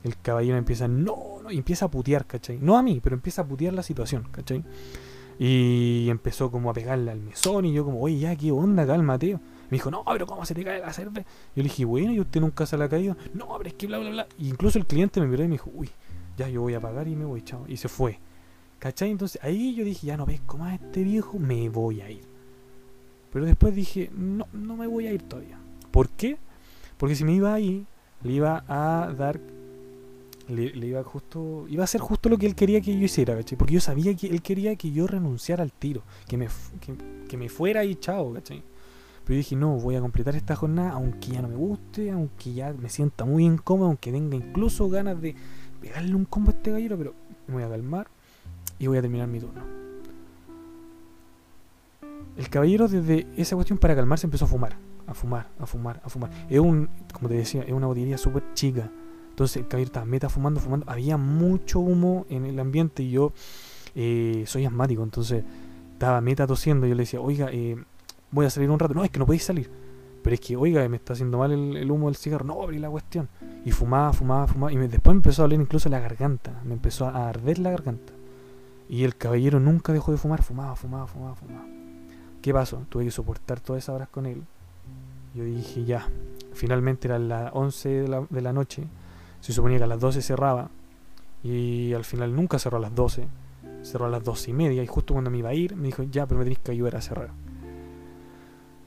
[0.03, 2.59] el caballero empieza, no, no, y empieza a putear, ¿cachai?
[2.59, 4.63] No a mí, pero empieza a putear la situación, ¿cachai?
[5.37, 8.85] Y empezó como a pegarle al mesón y yo como, oye, ya, ¿qué onda?
[8.85, 9.39] Cálmate.
[9.71, 11.25] Me dijo, no, pero ¿cómo se te cae la cerveza?
[11.55, 13.15] Yo le dije, bueno, ¿y usted nunca se la ha caído?
[13.33, 14.27] No, pero es que bla, bla, bla.
[14.37, 15.89] Y incluso el cliente me miró y me dijo, uy,
[16.35, 17.63] ya, yo voy a pagar y me voy, chao.
[17.69, 18.19] Y se fue.
[18.79, 19.11] ¿Cachai?
[19.11, 22.25] Entonces ahí yo dije, ya no ves cómo es este viejo, me voy a ir.
[23.31, 25.57] Pero después dije, no, no me voy a ir todavía.
[25.89, 26.37] ¿Por qué?
[26.97, 27.85] Porque si me iba ahí,
[28.23, 29.39] le iba a dar
[30.49, 33.37] le, le, iba justo iba a hacer justo lo que él quería que yo hiciera
[33.37, 33.57] ¿cachai?
[33.57, 36.49] porque yo sabía que él quería que yo renunciara al tiro que me,
[36.81, 36.93] que,
[37.29, 38.61] que me fuera y chao ¿cachai?
[39.23, 42.53] Pero yo dije no voy a completar esta jornada aunque ya no me guste aunque
[42.53, 45.35] ya me sienta muy incómodo aunque tenga incluso ganas de
[45.79, 47.13] pegarle un combo a este gallero pero
[47.47, 48.07] me voy a calmar
[48.79, 49.61] y voy a terminar mi turno
[52.37, 54.75] el caballero desde esa cuestión para calmarse empezó a fumar
[55.07, 58.43] a fumar a fumar a fumar es un como te decía es una botillería súper
[58.53, 58.89] chica
[59.31, 60.85] entonces el caballero estaba meta fumando, fumando.
[60.87, 63.33] Había mucho humo en el ambiente y yo
[63.95, 65.43] eh, soy asmático, entonces
[65.93, 66.85] estaba meta tosiendo.
[66.85, 67.77] Yo le decía, oiga, eh,
[68.31, 68.93] voy a salir un rato.
[68.93, 69.69] No, es que no podéis salir.
[70.23, 72.45] Pero es que, oiga, me está haciendo mal el, humo del cigarro.
[72.45, 73.29] No, abrí la cuestión.
[73.65, 74.71] Y fumaba, fumaba, fumaba.
[74.71, 76.61] Y después me empezó a doler incluso la garganta.
[76.63, 78.13] Me empezó a arder la garganta.
[78.89, 80.43] Y el caballero nunca dejó de fumar.
[80.43, 81.65] Fumaba, fumaba, fumaba, fumaba.
[82.41, 82.85] ¿Qué pasó?
[82.89, 84.43] Tuve que soportar todas esas horas con él.
[85.33, 86.07] Yo dije, ya.
[86.53, 88.87] Finalmente eran las 11 de la, de la noche
[89.41, 90.69] se suponía que a las 12 cerraba
[91.43, 93.27] y al final nunca cerró a las 12,
[93.81, 96.03] cerró a las 12 y media y justo cuando me iba a ir me dijo,
[96.03, 97.31] ya, pero me tenés que ayudar a cerrar.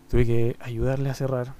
[0.08, 1.54] Tuve que ayudarle a cerrar,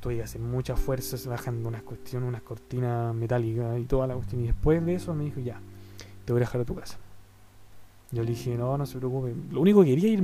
[0.00, 4.42] tuve que hacer muchas fuerzas bajando unas cuestiones, unas cortinas metálicas y toda la cuestión
[4.42, 5.60] y después de eso me dijo, ya,
[6.24, 6.98] te voy a dejar a tu casa.
[8.12, 10.22] Yo le dije, no, no se preocupe, lo único que quería era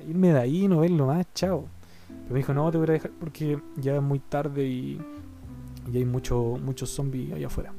[0.00, 1.66] ir irme de ahí, no verlo más, chao.
[2.06, 5.00] Pero me dijo, no, te voy a dejar porque ya es muy tarde y
[5.92, 7.72] y hay muchos mucho zombies allá afuera.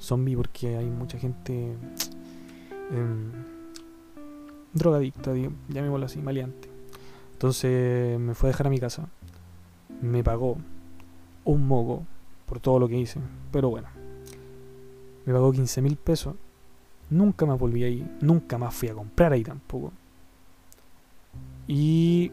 [0.00, 1.72] Zombie porque hay mucha gente
[2.92, 3.32] eh,
[4.72, 5.32] drogadicta,
[5.68, 6.67] llamémoslo así, maleante.
[7.38, 9.06] Entonces me fue a dejar a mi casa.
[10.02, 10.56] Me pagó
[11.44, 12.04] un mogo
[12.46, 13.20] por todo lo que hice.
[13.52, 13.86] Pero bueno,
[15.24, 16.34] me pagó 15 mil pesos.
[17.10, 18.16] Nunca más volví ahí.
[18.20, 19.92] Nunca más fui a comprar ahí tampoco.
[21.68, 22.32] Y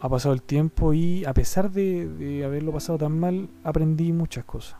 [0.00, 4.46] ha pasado el tiempo y a pesar de, de, haberlo pasado tan mal, aprendí muchas
[4.46, 4.76] cosas.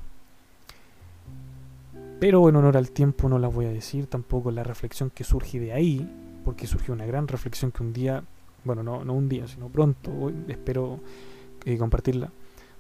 [2.21, 5.61] Pero en honor al tiempo no las voy a decir, tampoco la reflexión que surge
[5.61, 6.11] de ahí,
[6.43, 8.25] porque surgió una gran reflexión que un día,
[8.65, 11.01] bueno, no, no un día, sino pronto, espero
[11.65, 12.31] eh, compartirla.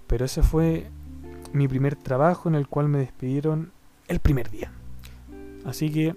[0.06, 0.90] Pero ese fue
[1.52, 3.72] mi primer trabajo en el cual me despidieron
[4.08, 4.72] el primer día.
[5.64, 6.14] Así que,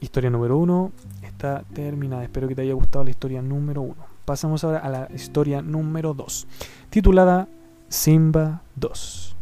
[0.00, 2.22] historia número uno está terminada.
[2.22, 6.12] Espero que te haya gustado la historia número uno pasamos ahora a la historia número
[6.12, 6.46] 2,
[6.90, 7.48] titulada
[7.88, 9.35] Simba 2.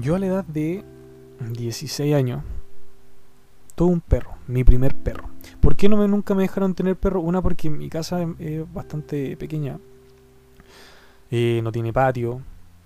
[0.00, 0.84] Yo a la edad de
[1.50, 2.42] 16 años
[3.74, 5.28] tuve un perro, mi primer perro.
[5.60, 7.20] ¿Por qué no me, nunca me dejaron tener perro?
[7.20, 9.78] Una, porque mi casa es bastante pequeña.
[11.30, 12.42] Eh, no tiene patio,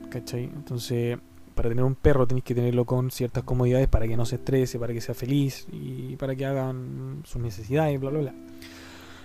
[0.08, 0.44] ¿cachai?
[0.44, 1.18] Entonces,
[1.54, 4.78] para tener un perro tenéis que tenerlo con ciertas comodidades para que no se estrese,
[4.78, 8.34] para que sea feliz y para que hagan sus necesidades, bla, bla, bla.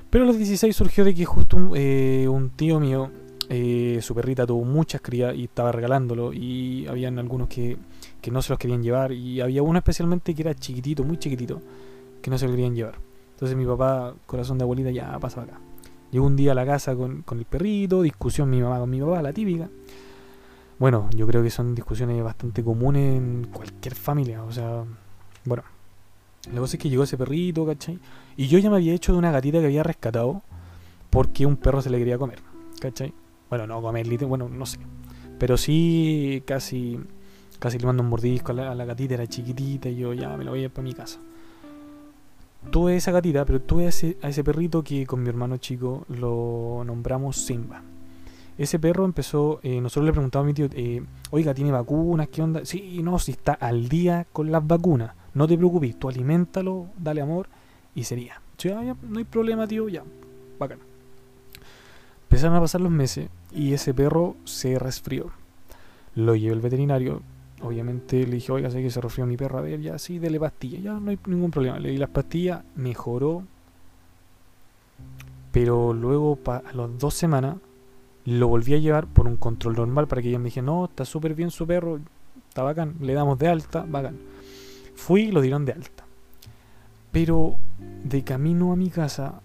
[0.10, 3.12] Pero a los 16 surgió de que justo un, eh, un tío mío,
[3.49, 7.77] eh, su perrita tuvo muchas crías y estaba regalándolo y habían algunos que,
[8.21, 11.62] que no se los querían llevar y había uno especialmente que era chiquitito, muy chiquitito,
[12.21, 12.95] que no se lo querían llevar.
[13.34, 15.60] Entonces mi papá, corazón de abuelita, ya pasaba acá.
[16.12, 18.99] Llegó un día a la casa con, con el perrito, discusión mi mamá con mi
[18.99, 19.69] papá, la típica.
[20.77, 24.43] Bueno, yo creo que son discusiones bastante comunes en cualquier familia.
[24.43, 24.84] O sea,
[25.45, 25.63] bueno.
[26.51, 27.99] La cosa es que llegó ese perrito, ¿cachai?
[28.36, 30.41] Y yo ya me había hecho de una gatita que había rescatado
[31.12, 32.39] porque un perro se le quería comer,
[32.80, 33.13] ¿cachai?
[33.51, 34.79] Bueno, no comer, bueno, no sé.
[35.37, 36.99] Pero sí, casi
[37.61, 40.49] casi le mando un mordisco a la, gatita, era chiquitita y yo ya me la
[40.49, 41.19] voy a ir para mi casa.
[42.71, 46.05] Tuve esa gatita, pero tuve a ese, a ese perrito que con mi hermano chico
[46.09, 47.83] lo nombramos Simba.
[48.57, 52.29] Ese perro empezó, eh, nosotros le preguntamos a mi tío, eh, oiga, ¿tiene vacunas?
[52.29, 52.65] ¿Qué onda?
[52.65, 55.13] Sí, no, si está al día con las vacunas.
[55.35, 57.47] No te preocupes, tú aliméntalo, dale amor
[57.93, 58.41] y sería.
[58.57, 60.03] ya, no hay problema, tío, ya,
[60.57, 60.79] bacán.
[62.23, 65.31] Empezaron a pasar los meses y ese perro se resfrió.
[66.15, 67.21] Lo llevé al veterinario.
[67.61, 69.59] Obviamente le dije, oiga, sé que se resfrió mi perro.
[69.59, 70.81] A ver, ya, sí, dele pastillas.
[70.81, 71.79] Ya, no hay ningún problema.
[71.79, 73.43] Le di las pastillas, mejoró.
[75.51, 77.57] Pero luego, a las dos semanas,
[78.25, 81.05] lo volví a llevar por un control normal para que ella me dije, no, está
[81.05, 81.99] súper bien su perro,
[82.47, 84.17] está bacán, le damos de alta, bacán.
[84.95, 86.05] Fui y lo dieron de alta.
[87.11, 87.55] Pero
[88.03, 89.41] de camino a mi casa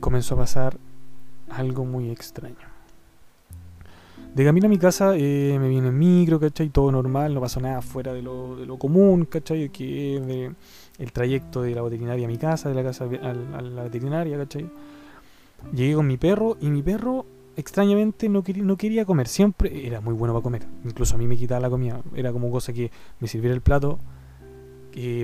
[0.00, 0.78] comenzó a pasar
[1.50, 2.56] algo muy extraño.
[4.34, 6.68] De camino a mi casa eh, me viene en micro, ¿cachai?
[6.68, 9.68] Todo normal, no pasó nada fuera de lo, de lo común, ¿cachai?
[9.70, 10.52] Que
[10.98, 14.70] el trayecto de la veterinaria a mi casa, de la casa a la veterinaria, ¿cachai?
[15.72, 19.26] Llegué con mi perro y mi perro extrañamente no quería, no quería comer.
[19.26, 20.66] Siempre era muy bueno para comer.
[20.84, 22.00] Incluso a mí me quitaba la comida.
[22.14, 23.98] Era como cosa que me sirviera el plato,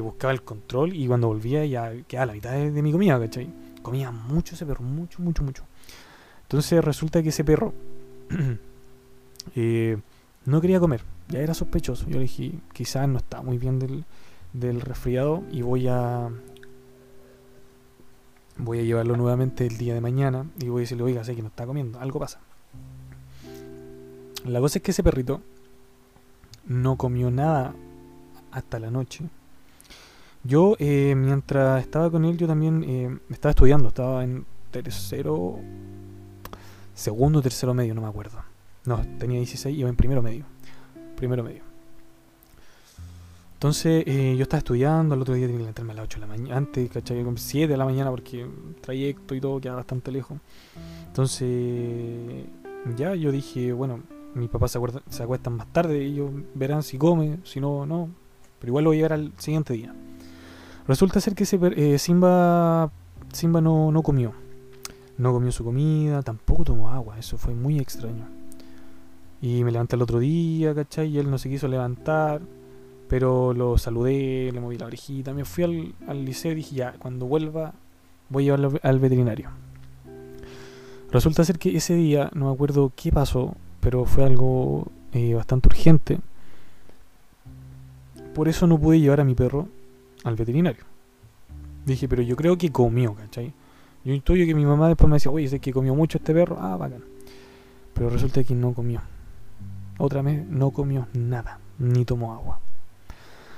[0.02, 3.48] buscaba el control y cuando volvía ya quedaba la mitad de, mi comida, ¿cachai?
[3.82, 5.64] Comía mucho ese perro, mucho, mucho, mucho.
[6.44, 7.72] Entonces resulta que ese perro
[9.56, 9.98] eh,
[10.46, 11.02] no quería comer.
[11.28, 12.06] Ya era sospechoso.
[12.06, 13.78] Yo le dije, quizás no está muy bien
[14.52, 16.30] del, resfriado y voy a
[18.56, 21.42] voy a llevarlo nuevamente el día de mañana y voy a decirle, oiga, sé que
[21.42, 22.40] no está comiendo, algo pasa.
[24.44, 25.40] La cosa es que ese perrito
[26.66, 27.74] no comió nada
[28.52, 29.24] hasta la noche.
[30.44, 35.58] Yo, eh, mientras estaba con él, yo también eh, estaba estudiando, estaba en tercero,
[36.94, 38.38] segundo, tercero medio, no me acuerdo.
[38.86, 40.44] No, tenía 16, iba en primero medio.
[41.16, 41.62] Primero medio.
[43.54, 46.20] Entonces eh, yo estaba estudiando, el otro día tenía que levantarme a las 8 de
[46.20, 47.24] la mañana, antes, ¿cachai?
[47.34, 48.46] 7 de la mañana porque
[48.82, 50.38] trayecto y todo queda bastante lejos.
[51.06, 52.44] Entonces
[52.96, 54.00] ya yo dije, bueno,
[54.34, 58.10] mis papás se, se acuestan más tarde y ellos verán si come, si no, no.
[58.58, 59.94] Pero igual lo voy a llevar al siguiente día.
[60.86, 62.90] Resulta ser que ese, eh, Simba,
[63.32, 64.34] Simba no, no comió.
[65.18, 68.26] No comió su comida, tampoco tomó agua, eso fue muy extraño.
[69.40, 71.08] Y me levanté el otro día, ¿cachai?
[71.08, 72.40] Y él no se quiso levantar.
[73.08, 76.92] Pero lo saludé, le moví la orejita, me fui al, al liceo y dije, ya,
[76.98, 77.74] cuando vuelva
[78.30, 79.50] voy a llevarlo al veterinario.
[81.10, 85.68] Resulta ser que ese día, no me acuerdo qué pasó, pero fue algo eh, bastante
[85.68, 86.18] urgente.
[88.34, 89.68] Por eso no pude llevar a mi perro
[90.24, 90.82] al veterinario.
[91.86, 93.52] Dije, pero yo creo que comió, ¿cachai?
[94.04, 96.58] Yo intuyo que mi mamá después me decía, oye, sé que comió mucho este perro.
[96.60, 97.02] Ah, bacán.
[97.94, 99.00] Pero resulta que no comió.
[99.98, 102.58] Otra vez no comió nada, ni tomó agua.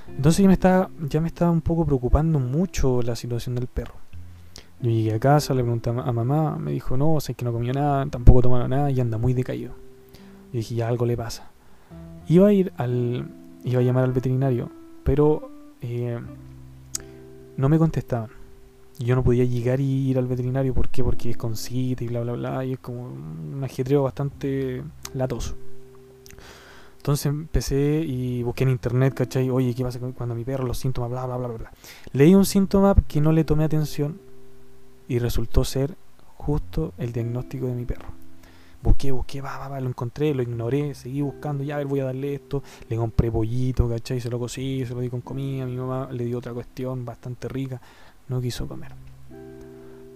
[0.07, 3.95] Entonces ya me estaba, ya me estaba un poco preocupando mucho la situación del perro.
[4.79, 7.73] Yo llegué a casa, le pregunté a, mamá, me dijo, no, sé que no comió
[7.73, 9.73] nada, tampoco tomó nada y anda muy decaído.
[10.53, 11.49] Y dije, ya algo le pasa.
[12.27, 13.27] Iba a ir al,
[13.63, 14.69] iba a llamar al veterinario,
[15.03, 15.49] pero
[15.81, 16.19] eh,
[17.57, 18.36] no me contestaban.
[18.99, 20.89] Yo no podía llegar y ir al veterinario, ¿por?
[20.89, 24.83] Porque es con cita y bla, bla, bla, y es como un ajetreo bastante
[25.13, 25.55] latoso.
[26.97, 29.49] Entonces empecé y busqué en internet, ¿cachai?
[29.49, 31.71] Oye, ¿qué pasa cuando mi perro, los síntomas, bla, bla, bla, bla?
[32.11, 34.19] Leí un síntoma que no le tomé atención
[35.07, 35.95] y resultó ser
[36.35, 38.09] justo el diagnóstico de mi perro.
[38.81, 41.99] Busqué, busqué, va, va, va, lo encontré, lo ignoré, seguí buscando, ya, a ver, voy
[42.01, 42.61] a darle esto.
[42.89, 44.19] Le compré pollito, ¿cachai?
[44.19, 45.65] Se lo cocí, se lo di con comida.
[45.65, 47.81] Mi mamá le dio otra cuestión bastante rica.
[48.29, 48.93] No quiso comer.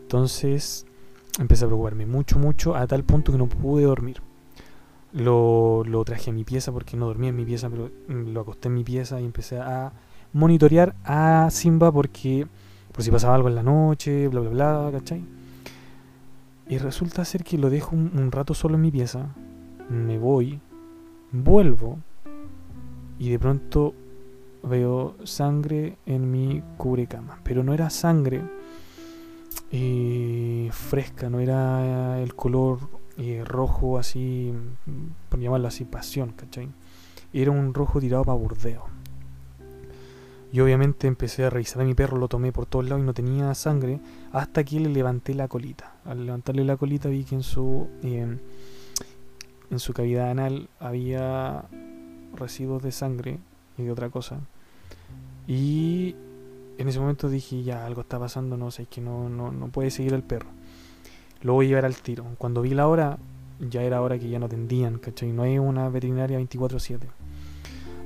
[0.03, 0.85] Entonces
[1.39, 4.21] empecé a preocuparme mucho, mucho, a tal punto que no pude dormir.
[5.13, 8.69] Lo, lo traje a mi pieza porque no dormía en mi pieza, pero lo acosté
[8.69, 9.91] en mi pieza y empecé a
[10.33, 12.47] monitorear a Simba porque
[12.91, 15.23] por si pasaba algo en la noche, bla, bla, bla, ¿cachai?
[16.67, 19.27] Y resulta ser que lo dejo un, rato solo en mi pieza,
[19.89, 20.59] me voy,
[21.31, 21.99] vuelvo
[23.19, 23.93] y de pronto
[24.63, 27.39] veo sangre en mi cubrecama.
[27.43, 28.41] Pero no era sangre
[29.71, 32.79] eh, fresca, no era el color
[33.17, 34.53] eh, rojo así,
[35.29, 36.69] por llamarlo así, pasión, ¿cachai?
[37.33, 38.85] Era un rojo tirado para burdeo.
[40.53, 43.13] Y obviamente empecé a revisar a mi perro, lo tomé por todos lados y no
[43.13, 44.01] tenía sangre,
[44.33, 45.95] hasta que le levanté la colita.
[46.03, 48.39] Al levantarle la colita vi que en su, em,
[49.69, 51.63] en su cavidad anal había
[52.35, 53.39] residuos de sangre
[53.77, 54.39] y de otra cosa.
[55.47, 56.15] Y
[56.77, 59.67] en ese momento dije, ya, algo está pasando, no sé, es que no, no, no
[59.67, 60.49] puede seguir el perro.
[61.41, 62.25] Lo voy a llevar al tiro.
[62.37, 63.17] Cuando vi la hora,
[63.59, 65.31] ya era hora que ya no tendían, ¿cachai?
[65.31, 66.99] No hay una veterinaria 24/7.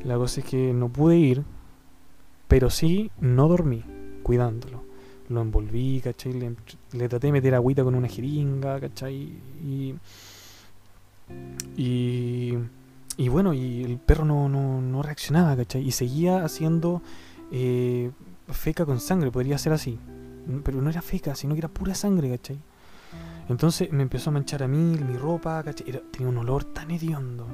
[0.04, 1.44] La cosa es que no pude ir,
[2.48, 3.84] pero sí no dormí
[4.24, 4.84] cuidándolo.
[5.30, 6.34] Lo envolví, ¿cachai?
[6.34, 9.16] Le, traté de meter agüita con una jeringa, ¿cachai?
[9.64, 9.96] Y,
[11.76, 12.54] y,
[13.30, 15.88] bueno, y el perro no, no, no reaccionaba, ¿cachai?
[15.88, 17.02] Y seguía haciendo
[17.52, 18.12] eh,
[18.50, 19.98] feca con sangre, podría ser así.
[20.64, 22.60] Pero no era feca, sino que era pura sangre, ¿cachai?
[23.48, 26.02] Entonces me empezó a manchar a mí, mi ropa, ¿cachai?
[26.12, 27.48] tenía un olor tan hediondo.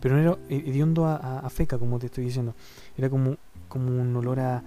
[0.00, 2.54] Pero no era hediondo a, feca, como te estoy diciendo.
[2.96, 3.36] Era como,
[3.68, 4.62] como un olor a,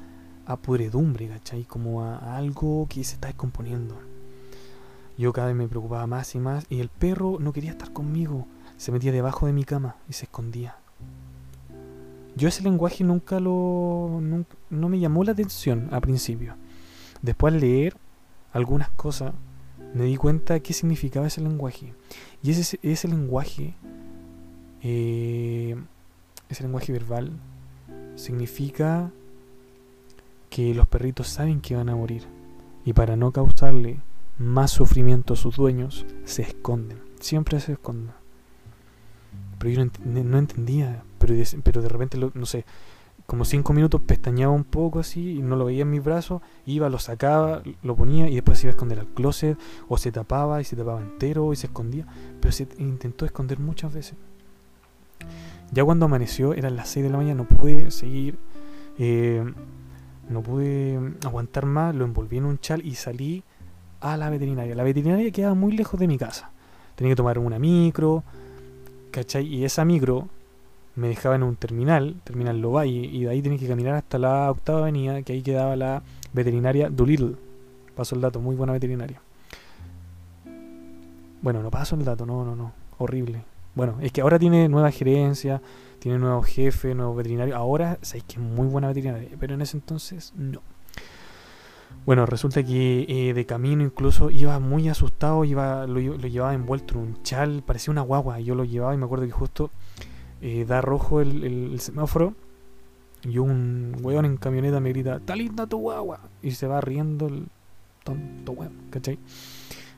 [0.45, 1.63] a pudredumbre, ¿cachai?
[1.63, 3.97] Como a, algo que se está descomponiendo.
[5.17, 6.65] Yo cada vez me preocupaba más y más.
[6.69, 8.47] Y el perro no quería estar conmigo.
[8.81, 10.75] Se metía debajo de mi cama y se escondía.
[12.35, 14.19] Yo ese lenguaje nunca lo...
[14.71, 16.55] no me llamó la atención al principio.
[17.21, 17.95] Después al leer
[18.51, 19.33] algunas cosas
[19.93, 21.93] me di cuenta de qué significaba ese lenguaje.
[22.41, 23.75] Y ese, ese lenguaje,
[24.81, 25.75] eh,
[26.49, 27.33] ese lenguaje verbal,
[28.15, 29.11] significa
[30.49, 32.23] que los perritos saben que van a morir.
[32.83, 33.99] Y para no causarle
[34.39, 36.97] más sufrimiento a sus dueños, se esconden.
[37.19, 38.20] Siempre se esconden.
[39.61, 41.03] Pero yo no, entendía.
[41.19, 42.65] Pero de, pero de repente, no sé,
[43.27, 46.89] como cinco minutos pestañaba un poco así y no lo veía en mis brazos, iba,
[46.89, 50.59] lo sacaba, lo ponía y después se iba a esconder al closet o se tapaba
[50.61, 52.07] y se tapaba entero y se escondía,
[52.41, 54.15] pero se intentó esconder muchas veces.
[55.71, 58.39] Ya cuando amaneció, eran las 6 de la mañana, no pude seguir,
[58.97, 59.43] eh,
[60.27, 63.43] no pude aguantar más, lo envolví en un chal y salí
[63.99, 64.73] a la veterinaria.
[64.73, 66.49] La veterinaria quedaba muy lejos de mi casa.
[66.95, 68.23] Tenía que tomar una micro,
[69.11, 69.45] ¿cachai?
[69.45, 70.27] Y esa micro
[70.95, 74.49] me dejaba en un terminal, terminal Lovalle, y de ahí tenía que caminar hasta la
[74.51, 77.35] octava avenida, que ahí quedaba la veterinaria Doolittle.
[77.95, 79.21] Paso el dato, muy buena veterinaria.
[81.41, 83.43] Bueno, no paso el dato, no, no, no, horrible.
[83.73, 85.61] Bueno, es que ahora tiene nueva gerencia,
[85.99, 87.55] tiene nuevo jefe, nuevo veterinario.
[87.55, 90.61] Ahora sabéis que es muy buena veterinaria, pero en ese entonces no.
[92.05, 96.99] Bueno, resulta que eh, de camino incluso iba muy asustado, iba, lo, llevaba envuelto en
[96.99, 98.39] un chal, parecía una guagua.
[98.39, 99.69] Yo lo llevaba y me acuerdo que justo
[100.41, 102.33] eh, da rojo el, semáforo
[103.23, 106.21] y un weón en camioneta me grita, está linda tu guagua.
[106.41, 107.47] Y se va riendo el
[108.03, 109.19] tonto weón, ¿cachai?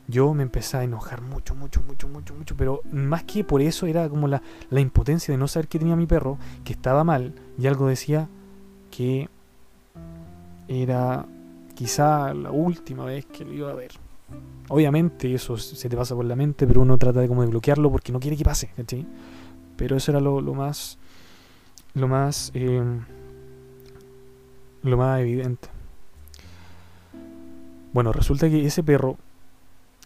[0.06, 2.54] Yo me empecé a enojar mucho, mucho, mucho, mucho, mucho.
[2.54, 5.96] Pero más que por eso era como la, la impotencia de no saber que tenía
[5.96, 7.32] mi perro, que estaba mal.
[7.58, 8.28] Y algo decía
[8.90, 9.30] que
[10.68, 11.26] era
[11.74, 13.92] quizá la última vez que lo iba a ver.
[14.68, 17.90] Obviamente eso se te pasa por la mente, pero uno trata de como de bloquearlo
[17.90, 19.06] porque no quiere que pase, ¿cachai?
[19.76, 20.98] Pero eso era lo, más.
[21.94, 22.50] Lo más.
[22.54, 22.82] Eh,
[24.82, 25.68] lo más evidente.
[27.92, 29.18] Bueno, resulta que ese perro.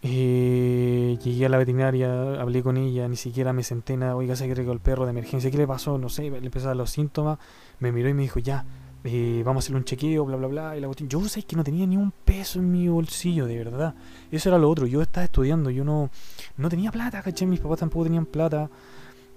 [0.01, 4.15] Eh, llegué a la veterinaria, hablé con ella, ni siquiera me senté nada.
[4.15, 5.51] Oiga, se que el perro de emergencia.
[5.51, 5.97] ¿Qué le pasó?
[5.97, 7.37] No sé, le empezaron los síntomas.
[7.79, 8.65] Me miró y me dijo, ya,
[9.03, 10.77] eh, vamos a hacerle un chequeo, bla, bla, bla.
[10.77, 13.95] Y la Yo sé que no tenía ni un peso en mi bolsillo, de verdad.
[14.31, 14.87] Eso era lo otro.
[14.87, 16.09] Yo estaba estudiando, yo no,
[16.57, 17.45] no tenía plata, caché.
[17.45, 18.69] Mis papás tampoco tenían plata.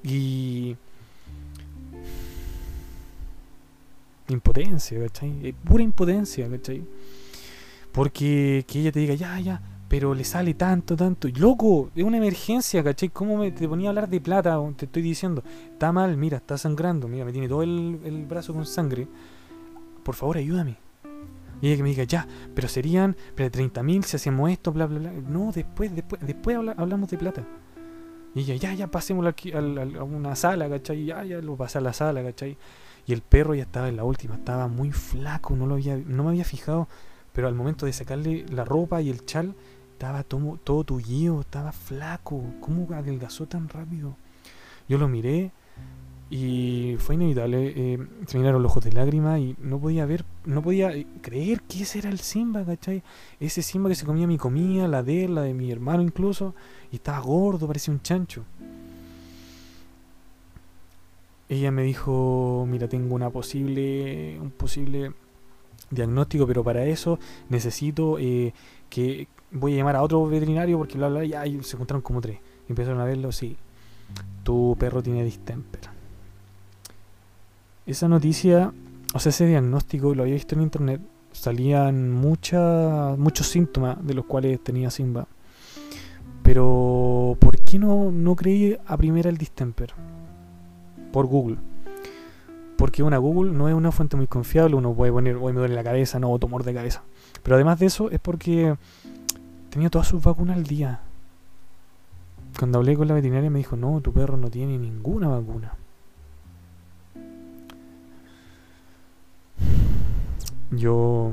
[0.03, 0.77] Y.
[4.29, 5.55] Impotencia, ¿cachai?
[5.64, 6.85] Pura impotencia, ¿cachai?
[7.92, 11.29] Porque que ella te diga, ya, ya, pero le sale tanto, tanto.
[11.37, 13.10] Loco, es una emergencia, ¿cachai?
[13.10, 14.58] ¿Cómo me te ponía a hablar de plata?
[14.77, 18.65] Te estoy diciendo, está mal, mira, está sangrando, mira, me tiene todo el brazo con
[18.67, 19.06] sangre.
[20.03, 20.77] Por favor, ayúdame.
[21.61, 24.87] Y ella que me diga, ya, pero serían, pero 30 mil si hacemos esto, bla,
[24.87, 25.13] bla, bla.
[25.13, 27.44] No, después, después, después hablamos de plata.
[28.35, 31.05] Y ella, ya, ya, pasémoslo aquí a, una sala, ¿cachai?
[31.05, 32.57] Ya, ya, lo pasé a la sala, ¿cachai?
[33.07, 36.25] Y el perro ya estaba en la última, estaba muy flaco, no, lo había, no
[36.25, 36.88] me había fijado,
[37.33, 39.55] pero al momento de sacarle la ropa y el chal,
[39.92, 42.42] estaba todo, todo tullido, estaba flaco.
[42.61, 44.17] ¿Cómo adelgazó tan rápido?
[44.88, 45.53] Yo lo miré
[46.35, 50.62] Y fue inevitable, eh, se me los ojos de lágrimas y no podía ver, no
[50.62, 53.02] podía creer que ese era el Simba, ¿cachai?
[53.38, 56.54] Ese Simba que se comía mi comida, la de él, la de mi hermano incluso,
[56.90, 58.46] y estaba gordo, parecía un chancho.
[61.50, 65.12] Ella me dijo, mira, tengo una posible, un posible
[65.90, 67.18] diagnóstico, pero para eso
[67.50, 68.54] necesito eh,
[68.88, 72.22] que voy a llamar a otro veterinario porque bla, bla, ya y se encontraron como
[72.22, 72.38] tres.
[72.70, 73.58] Empezaron a verlo, sí,
[74.44, 75.92] tu perro tiene distemper
[77.87, 78.72] esa noticia,
[79.14, 81.00] o sea, ese diagnóstico, lo había visto en internet,
[81.33, 85.26] salían muchas muchos síntomas de los cuales tenía Simba.
[86.42, 89.94] Pero, ¿por qué no, no creí a primera el distemper?
[91.12, 91.56] Por Google.
[92.76, 95.74] Porque una Google no es una fuente muy confiable, uno puede poner, hoy me duele
[95.74, 97.02] la cabeza, no, tumor de cabeza.
[97.42, 98.76] Pero además de eso, es porque
[99.70, 101.00] tenía todas sus vacunas al día.
[102.58, 105.74] Cuando hablé con la veterinaria me dijo, no, tu perro no tiene ninguna vacuna.
[110.73, 111.33] Yo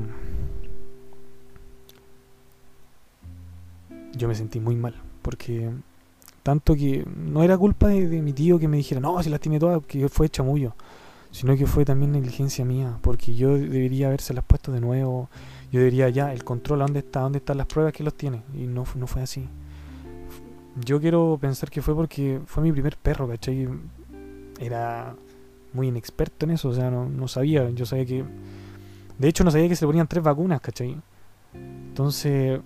[4.14, 5.70] yo me sentí muy mal porque
[6.42, 9.58] tanto que no era culpa de, mi tío que me dijera no si las tiene
[9.58, 10.74] todas que fue chamullo
[11.30, 15.28] sino que fue también negligencia mía porque yo debería habérselas puesto de nuevo
[15.72, 18.42] yo debería ya el control a dónde está dónde están las pruebas que los tiene
[18.54, 19.48] y no, no fue así
[20.84, 23.68] yo quiero pensar que fue porque fue mi primer perro ¿cachai?
[24.58, 25.14] era
[25.72, 28.24] muy inexperto en eso o sea no, no sabía yo sabía que
[29.20, 30.96] de hecho, no sabía que se ponían tres vacunas, ¿cachai?
[31.52, 32.58] Entonces,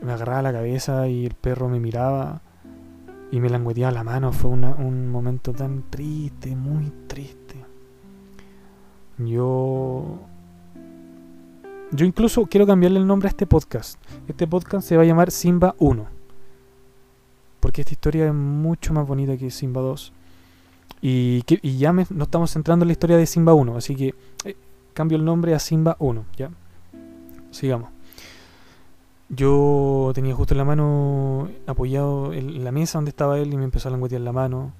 [0.00, 2.40] me agarraba la cabeza y el perro me miraba
[3.32, 4.32] y me langueteaba la mano.
[4.32, 7.56] Fue un momento tan triste, muy triste.
[9.18, 10.20] Yo.
[11.90, 14.00] Yo incluso quiero cambiarle el nombre a este podcast.
[14.28, 16.06] Este podcast se va a llamar Simba 1.
[17.58, 20.12] Porque esta historia es mucho más bonita que Simba 2.
[21.02, 21.42] Y,
[21.76, 23.76] ya me, no estamos centrando en la historia de Simba 1.
[23.76, 24.54] Así que eh,
[24.98, 26.50] cambio el nombre a Simba 1, ¿ya?
[27.52, 27.90] Sigamos.
[29.28, 33.62] Yo tenía justo en la mano apoyado en la mesa donde estaba él y me
[33.62, 34.72] empezó a languetear la mano.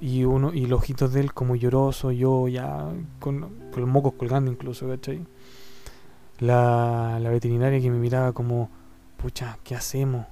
[0.00, 2.88] Y uno y los ojitos de él como lloroso, yo ya
[3.20, 3.46] con,
[3.76, 5.20] los mocos colgando incluso, ¿cachai?
[6.38, 8.70] La, la veterinaria que me miraba como,
[9.18, 10.24] pucha, ¿qué hacemos?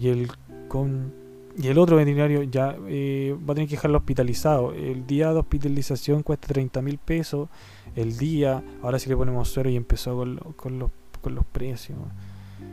[0.00, 0.30] Y él
[0.68, 1.12] con
[1.56, 4.72] y el otro veterinario ya eh, va a tener que dejarlo hospitalizado.
[4.72, 7.48] El día de hospitalización cuesta 30 mil pesos.
[7.94, 10.16] El día, ahora sí le ponemos suero y empezó
[10.56, 10.90] con, los,
[11.20, 11.98] con los precios.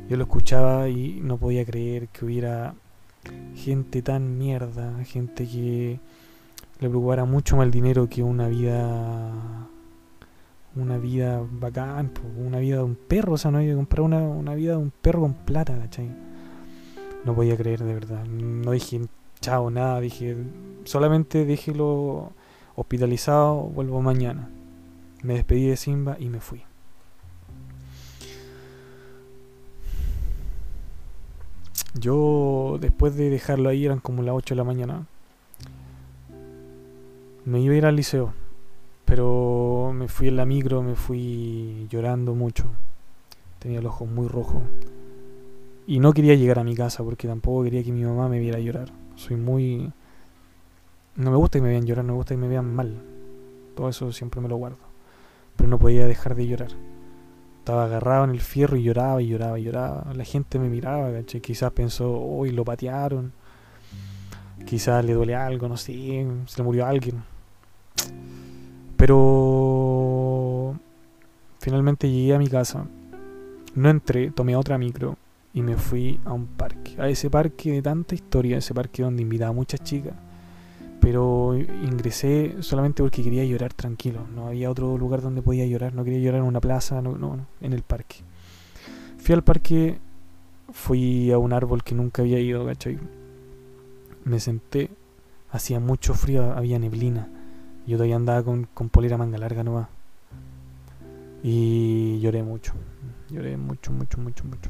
[0.08, 2.74] Yo lo escuchaba y no podía creer que hubiera
[3.56, 6.00] gente tan mierda, gente que
[6.80, 9.68] le preocupara mucho más el dinero que una vida
[10.76, 14.20] una vida bacán, una vida de un perro, o sea, no hay que comprar una,
[14.20, 16.29] una vida de un perro con plata, ¿cachai?
[17.26, 18.26] No podía creer de verdad.
[18.26, 19.02] No dije
[19.42, 20.00] chao, nada.
[20.00, 20.38] Dije,
[20.84, 22.32] solamente déjelo
[22.76, 24.50] hospitalizado, vuelvo mañana.
[25.24, 26.64] Me despedí de Simba y me fui.
[31.94, 35.08] Yo, después de dejarlo ahí, eran como las 8 de la mañana.
[37.46, 38.34] Me iba a ir al liceo,
[39.06, 42.66] pero me fui en la micro, me fui llorando mucho.
[43.58, 44.62] Tenía el ojo muy rojo.
[45.90, 48.60] Y no quería llegar a mi casa porque tampoco quería que mi mamá me viera
[48.60, 48.92] llorar.
[49.16, 49.92] Soy muy...
[51.16, 53.02] No me gusta que me vean llorar, no me gusta que me vean mal.
[53.76, 54.78] Todo eso siempre me lo guardo.
[55.56, 56.70] Pero no podía dejar de llorar.
[57.58, 60.14] Estaba agarrado en el fierro y lloraba y lloraba y lloraba.
[60.14, 61.42] La gente me miraba, ¿caché?
[61.42, 63.34] Quizás pensó, uy, lo patearon.
[64.68, 67.24] Quizás le duele algo, no sé, se le murió alguien.
[68.96, 70.80] Pero
[71.58, 72.86] finalmente llegué a mi casa.
[73.74, 75.18] No entré, tomé otra micro
[75.54, 79.24] y me fui a un parque, a ese parque de tanta historia, ese parque donde
[79.24, 80.14] invitaba a muchas chicas,
[81.00, 86.04] pero ingresé solamente porque quería llorar tranquilo, no había otro lugar donde podía llorar, no
[86.04, 88.18] quería llorar en una plaza, no, no, en el parque.
[89.18, 89.98] Fui al parque,
[90.72, 93.00] fui a un árbol que nunca había ido, ¿cachai?
[94.26, 94.90] Me senté,
[95.52, 97.28] hacía mucho frío, había neblina,
[97.88, 99.88] yo todavía andaba con, con polera manga larga nomás.
[101.42, 102.74] Y lloré mucho,
[103.30, 104.70] lloré mucho, mucho, mucho, mucho.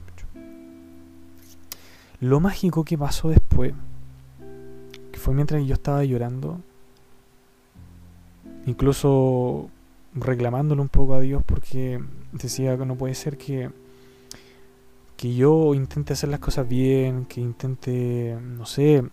[2.22, 3.74] Lo mágico que pasó después,
[5.12, 6.60] que fue mientras yo estaba llorando,
[8.66, 9.70] incluso
[10.14, 12.04] reclamándole un poco a Dios porque
[12.34, 13.70] decía que no puede ser que,
[15.16, 19.04] que yo intente hacer las cosas bien, que intente, no sé,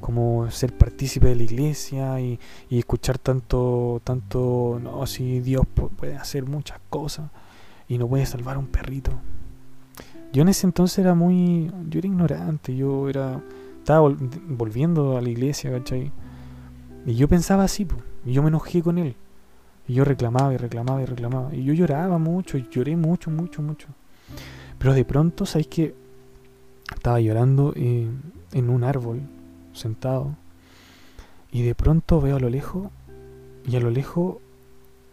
[0.00, 6.16] como ser partícipe de la iglesia y, y escuchar tanto, tanto, no, si Dios puede
[6.16, 7.30] hacer muchas cosas
[7.88, 9.12] y no puede salvar a un perrito.
[10.32, 11.70] Yo en ese entonces era muy.
[11.88, 13.40] Yo era ignorante, yo era.
[13.78, 14.14] Estaba
[14.46, 16.12] volviendo a la iglesia, ¿cachai?
[17.04, 19.16] Y yo pensaba así, pues, y yo me enojé con él.
[19.88, 21.54] Y yo reclamaba y reclamaba y reclamaba.
[21.54, 23.88] Y yo lloraba mucho, y lloré mucho, mucho, mucho.
[24.78, 25.94] Pero de pronto, ¿sabéis que
[26.94, 28.08] Estaba llorando eh,
[28.52, 29.22] en un árbol,
[29.72, 30.36] sentado.
[31.50, 32.88] Y de pronto veo a lo lejos,
[33.66, 34.36] y a lo lejos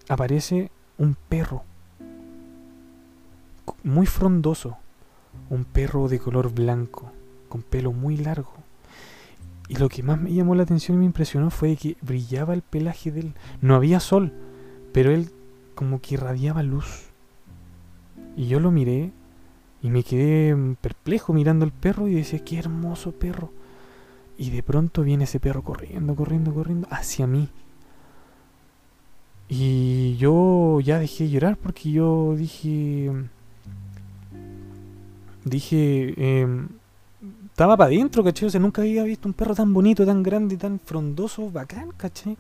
[0.08, 1.64] aparece un perro.
[3.84, 4.78] Muy frondoso.
[5.50, 7.12] Un perro de color blanco,
[7.48, 8.54] con pelo muy largo.
[9.68, 12.64] Y lo que más me llamó la atención y me impresionó fue que brillaba el
[12.64, 13.34] pelaje de él.
[13.62, 14.34] No había sol,
[14.92, 15.30] pero él
[15.76, 17.10] como que irradiaba luz.
[18.36, 19.12] Y yo lo miré
[19.82, 23.52] y me quedé perplejo mirando al perro y decía, qué hermoso perro.
[24.38, 27.50] Y de pronto viene ese perro corriendo, corriendo, corriendo hacia mí.
[29.50, 33.12] Y yo ya dejé de llorar porque yo dije...
[35.44, 36.14] Dije...
[36.18, 36.68] Eh,
[37.60, 38.48] estaba para adentro, ¿cachai?
[38.48, 42.38] O sea, nunca había visto un perro tan bonito, tan grande, tan frondoso, bacán, ¿cachai?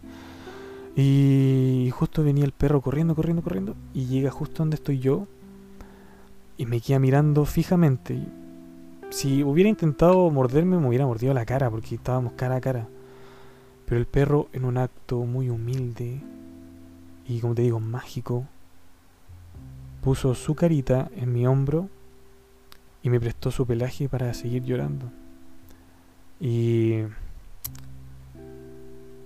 [0.95, 3.75] Y justo venía el perro corriendo, corriendo, corriendo.
[3.93, 5.27] Y llega justo donde estoy yo.
[6.57, 8.17] Y me queda mirando fijamente.
[9.09, 12.87] Si hubiera intentado morderme, me hubiera mordido la cara, porque estábamos cara a cara.
[13.85, 16.21] Pero el perro, en un acto muy humilde
[17.27, 18.45] y, como te digo, mágico,
[20.01, 21.89] puso su carita en mi hombro
[23.01, 25.11] y me prestó su pelaje para seguir llorando.
[26.39, 27.03] Y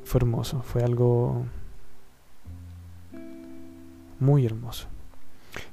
[0.03, 1.45] fue hermoso, fue algo
[4.19, 4.87] muy hermoso.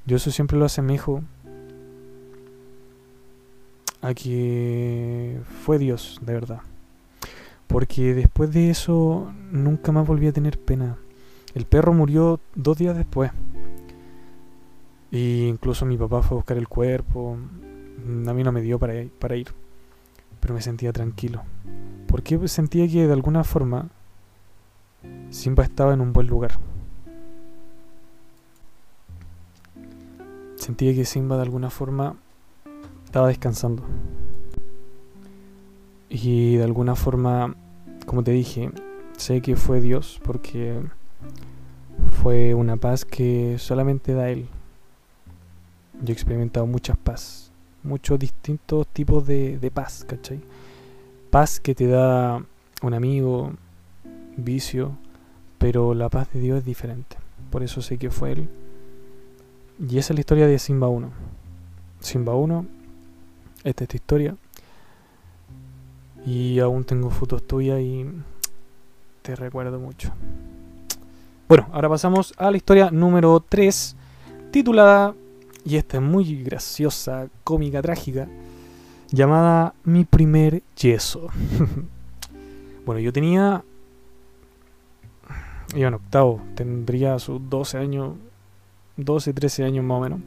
[0.07, 1.23] Yo eso siempre lo asemejo
[4.03, 6.61] a que fue Dios, de verdad.
[7.67, 10.97] Porque después de eso nunca más volví a tener pena.
[11.55, 13.31] El perro murió dos días después.
[15.11, 17.37] Y incluso mi papá fue a buscar el cuerpo.
[18.27, 19.49] A mí no me dio para, para ir.
[20.41, 21.43] Pero me sentía tranquilo.
[22.07, 23.89] Porque sentía que de alguna forma
[25.31, 26.53] Simba estaba en un buen lugar.
[30.57, 32.17] Sentía que Simba de alguna forma
[33.05, 33.83] estaba descansando.
[36.09, 37.55] Y de alguna forma,
[38.07, 38.71] como te dije,
[39.17, 40.81] sé que fue Dios porque
[42.23, 44.49] fue una paz que solamente da Él.
[46.03, 47.50] Yo he experimentado muchas paz,
[47.83, 50.41] muchos distintos tipos de, de paz, ¿cachai?
[51.31, 52.43] Paz que te da
[52.83, 53.53] un amigo,
[54.37, 54.93] vicio,
[55.59, 57.17] pero la paz de Dios es diferente.
[57.51, 58.49] Por eso sé que fue Él.
[59.79, 61.11] Y esa es la historia de Simba 1.
[62.01, 62.81] Simba 1
[63.65, 64.37] esta es tu historia.
[66.25, 68.07] Y aún tengo fotos tuyas y
[69.23, 70.13] te recuerdo mucho.
[71.49, 73.97] Bueno, ahora pasamos a la historia número 3,
[74.51, 75.15] titulada,
[75.65, 78.29] y esta es muy graciosa, cómica, trágica,
[79.11, 81.29] llamada Mi primer yeso.
[82.87, 83.65] bueno, yo tenía...
[85.75, 88.17] Iba en octavo, tendría sus 12 años,
[88.97, 90.21] 12, 13 años más o menos.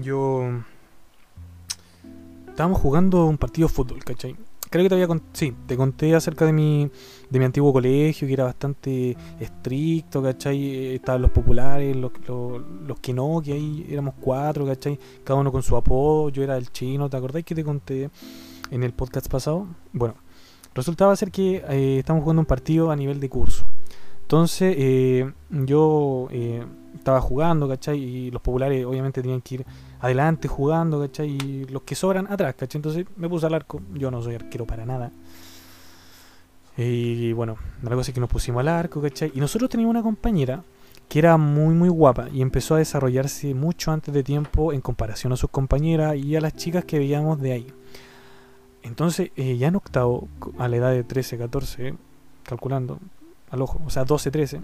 [0.00, 0.62] Yo
[2.48, 4.36] estábamos jugando un partido de fútbol, ¿cachai?
[4.70, 6.90] Creo que te había sí, te conté acerca de mi,
[7.30, 10.94] de mi antiguo colegio, que era bastante estricto, ¿cachai?
[10.94, 14.98] Estaban los populares, los, los, que no, que ahí éramos cuatro, ¿cachai?
[15.24, 18.10] Cada uno con su apodo, yo era el chino, ¿te acordáis que te conté
[18.70, 19.68] en el podcast pasado?
[19.92, 20.14] Bueno,
[20.74, 23.66] resultaba ser que eh, estamos jugando un partido a nivel de curso.
[24.22, 26.64] Entonces, eh, yo eh,
[26.96, 27.98] estaba jugando, ¿cachai?
[27.98, 29.66] Y los populares obviamente tenían que ir
[30.00, 31.30] adelante jugando, ¿cachai?
[31.30, 32.78] Y los que sobran atrás, ¿cachai?
[32.78, 33.80] Entonces me puse al arco.
[33.94, 35.10] Yo no soy arquero para nada.
[36.76, 39.32] Y bueno, la cosa es que nos pusimos al arco, ¿cachai?
[39.34, 40.62] Y nosotros teníamos una compañera
[41.08, 45.32] que era muy muy guapa y empezó a desarrollarse mucho antes de tiempo en comparación
[45.32, 47.66] a sus compañeras y a las chicas que veíamos de ahí.
[48.82, 50.28] Entonces, ya en octavo,
[50.58, 51.94] a la edad de 13, 14,
[52.42, 52.98] calculando,
[53.50, 54.60] al ojo, o sea, 12, 13,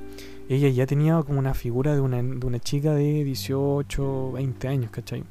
[0.48, 4.90] ella ya tenía como una figura de una, de una chica de 18, 20 años,
[4.90, 5.24] ¿cachai?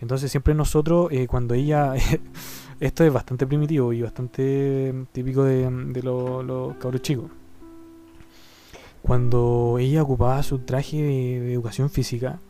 [0.00, 1.94] Entonces siempre nosotros, eh, cuando ella,
[2.80, 5.70] esto es bastante primitivo y bastante típico de,
[6.02, 7.30] los cabros chicos,
[9.02, 12.40] cuando ella ocupaba su traje de, educación física,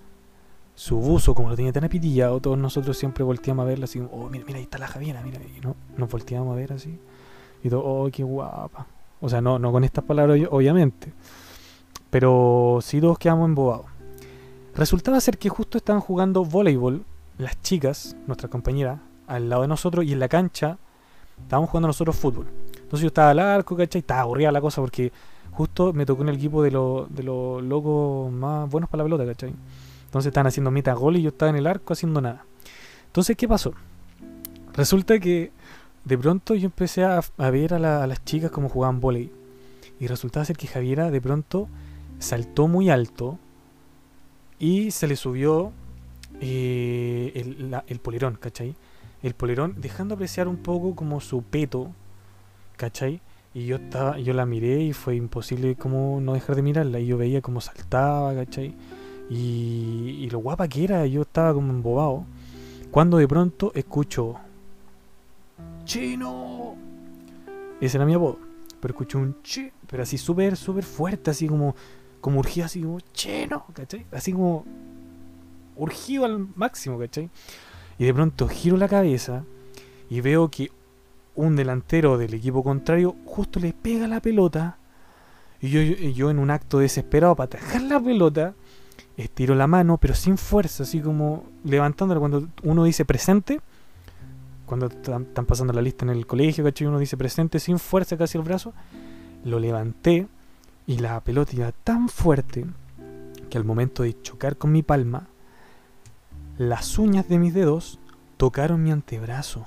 [0.74, 4.28] su buzo, como lo tenía tan apitillado, todos nosotros siempre volteamos a verla así, oh,
[4.28, 6.98] mira, mira, ahí está la Javiera, mira, y no, nos volteamos a ver así,
[7.62, 8.86] y todo, oh, qué guapa.
[9.20, 11.12] O sea, no, no con estas palabras, obviamente.
[12.10, 13.86] Pero sí todos quedamos embobados.
[14.74, 17.04] Resultaba ser que justo estaban jugando voleibol
[17.38, 20.78] las chicas, nuestras compañeras, al lado de nosotros y en la cancha
[21.42, 22.46] estábamos jugando nosotros fútbol.
[22.74, 24.00] Entonces yo estaba al arco, ¿cachai?
[24.00, 25.12] Estaba aburrida la cosa porque
[25.52, 29.04] justo me tocó en el equipo de los de los locos más buenos para la
[29.04, 29.54] pelota, ¿cachai?
[30.04, 32.44] Entonces estaban haciendo mitad gol y yo estaba en el arco haciendo nada.
[33.06, 33.72] Entonces, ¿qué pasó?
[34.74, 35.50] Resulta que
[36.06, 39.30] de pronto yo empecé a, ver a, la- las chicas como jugaban volei.
[40.00, 41.68] Y resultaba ser que Javiera de pronto
[42.18, 43.38] saltó muy alto
[44.58, 45.72] y se le subió
[46.40, 48.74] eh, el, la- polerón, ¿cachai?
[49.22, 51.90] El polerón, dejando apreciar un poco como su peto,
[52.76, 53.20] ¿cachai?
[53.54, 57.00] Y yo estaba, yo la miré y fue imposible como no dejar de mirarla.
[57.00, 58.74] Y yo veía como saltaba, ¿cachai?
[59.30, 62.24] Y, y lo guapa que era, yo estaba como embobado.
[62.90, 64.36] Cuando de pronto escucho
[65.86, 66.76] ¡Chino!
[67.80, 68.38] Ese era mi apodo.
[68.80, 71.74] Pero escucho un chi, pero así súper, súper fuerte, así como,
[72.20, 73.64] como urgido, así como ¡Chino!
[73.72, 74.04] ¿cachai?
[74.12, 74.64] Así como
[75.76, 77.30] urgido al máximo, ¿cachai?
[77.98, 79.44] Y de pronto giro la cabeza
[80.10, 80.70] y veo que
[81.34, 84.78] un delantero del equipo contrario justo le pega la pelota.
[85.60, 88.54] Y yo, yo en un acto desesperado para atajar la pelota,
[89.16, 92.20] estiro la mano, pero sin fuerza, así como levantándola.
[92.20, 93.60] Cuando uno dice presente,
[94.66, 96.86] cuando están pasando la lista en el colegio, ¿cachai?
[96.86, 98.74] Uno dice presente sin fuerza casi el brazo,
[99.44, 100.26] lo levanté
[100.86, 102.66] y la pelota iba tan fuerte
[103.48, 105.28] que al momento de chocar con mi palma,
[106.58, 107.98] las uñas de mis dedos
[108.36, 109.66] tocaron mi antebrazo.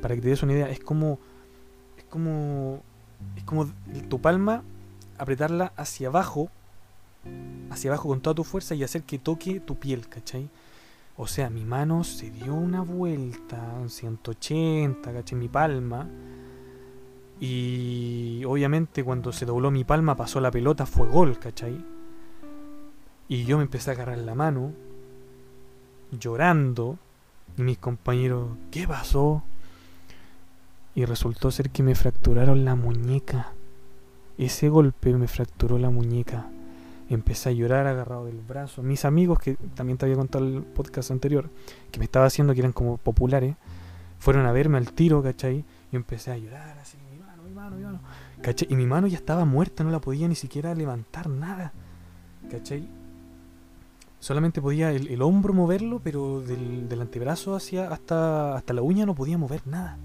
[0.00, 1.18] Para que te des una idea, es como.
[1.98, 2.82] Es como.
[3.36, 3.66] Es como
[4.08, 4.62] tu palma,
[5.18, 6.50] apretarla hacia abajo.
[7.70, 10.50] Hacia abajo con toda tu fuerza y hacer que toque tu piel, ¿cachai?
[11.16, 15.38] O sea, mi mano se dio una vuelta, un 180, ¿cachai?
[15.38, 16.08] Mi palma.
[17.40, 21.84] Y obviamente cuando se dobló mi palma pasó la pelota, fue gol, ¿cachai?
[23.28, 24.72] Y yo me empecé a agarrar la mano,
[26.18, 26.98] llorando.
[27.56, 29.44] Y mis compañeros, ¿qué pasó?
[30.96, 33.52] Y resultó ser que me fracturaron la muñeca.
[34.36, 36.48] Ese golpe me fracturó la muñeca.
[37.10, 38.82] Empecé a llorar agarrado del brazo.
[38.82, 41.50] Mis amigos, que también te había contado el podcast anterior,
[41.90, 43.56] que me estaba haciendo, que eran como populares,
[44.18, 45.64] fueron a verme al tiro, ¿cachai?
[45.92, 48.00] Y empecé a llorar así, mi mano, mi mano, mi mano.
[48.40, 48.68] ¿Cachai?
[48.70, 51.72] Y mi mano ya estaba muerta, no la podía ni siquiera levantar nada.
[52.50, 52.88] ¿Cachai?
[54.18, 59.04] Solamente podía el, el hombro moverlo, pero del, del antebrazo hacia hasta, hasta la uña
[59.04, 59.98] no podía mover nada.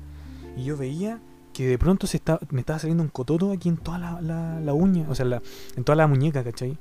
[0.58, 1.20] Y yo veía
[1.60, 4.74] que de pronto se está, me estaba saliendo un cototo aquí en toda la, la,
[4.74, 5.41] uña, o sea,
[5.76, 6.78] en toda la muñeca, ¿cachai?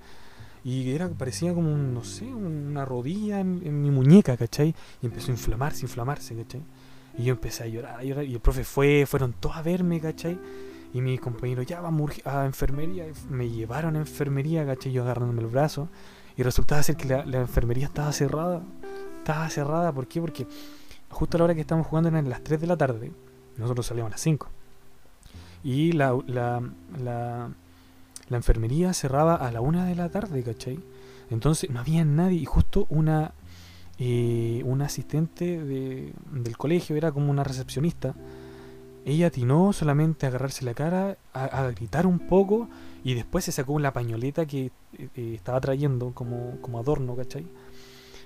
[0.63, 4.77] Y era, parecía como, un, no sé, una rodilla en, mi muñeca, ¿cachai?
[5.03, 6.63] Y empezó a inflamarse, inflamarse, ¿cachai?
[7.19, 10.01] Y yo empecé a llorar, a llorar, y el profe fue, fueron todos a verme,
[10.01, 10.39] ¿cachai?
[10.95, 14.93] Y mis compañeros, ya vamos a enfermería, me llevaron a enfermería, ¿cachai?
[14.93, 15.89] Yo agarrándome el brazo,
[16.37, 18.63] y resultaba ser que la, la enfermería estaba cerrada,
[19.19, 20.21] estaba cerrada, ¿por qué?
[20.21, 20.47] Porque
[21.11, 23.11] justo a la hora que estábamos jugando eran las 3 de la tarde,
[23.57, 24.51] nosotros salíamos a las 5.
[25.65, 26.63] Y la, la,
[27.03, 27.51] la,
[28.31, 30.79] enfermería cerraba a la 1 de la tarde, ¿cachai?
[31.31, 33.33] Entonces no había nadie y justo una,
[33.99, 38.15] eh, una asistente de- del colegio, era como una recepcionista,
[39.05, 42.69] ella atinó solamente a agarrarse la cara, a, gritar un poco
[43.05, 47.47] y después se sacó la pañoleta que eh, eh, estaba trayendo como, como adorno, ¿cachai?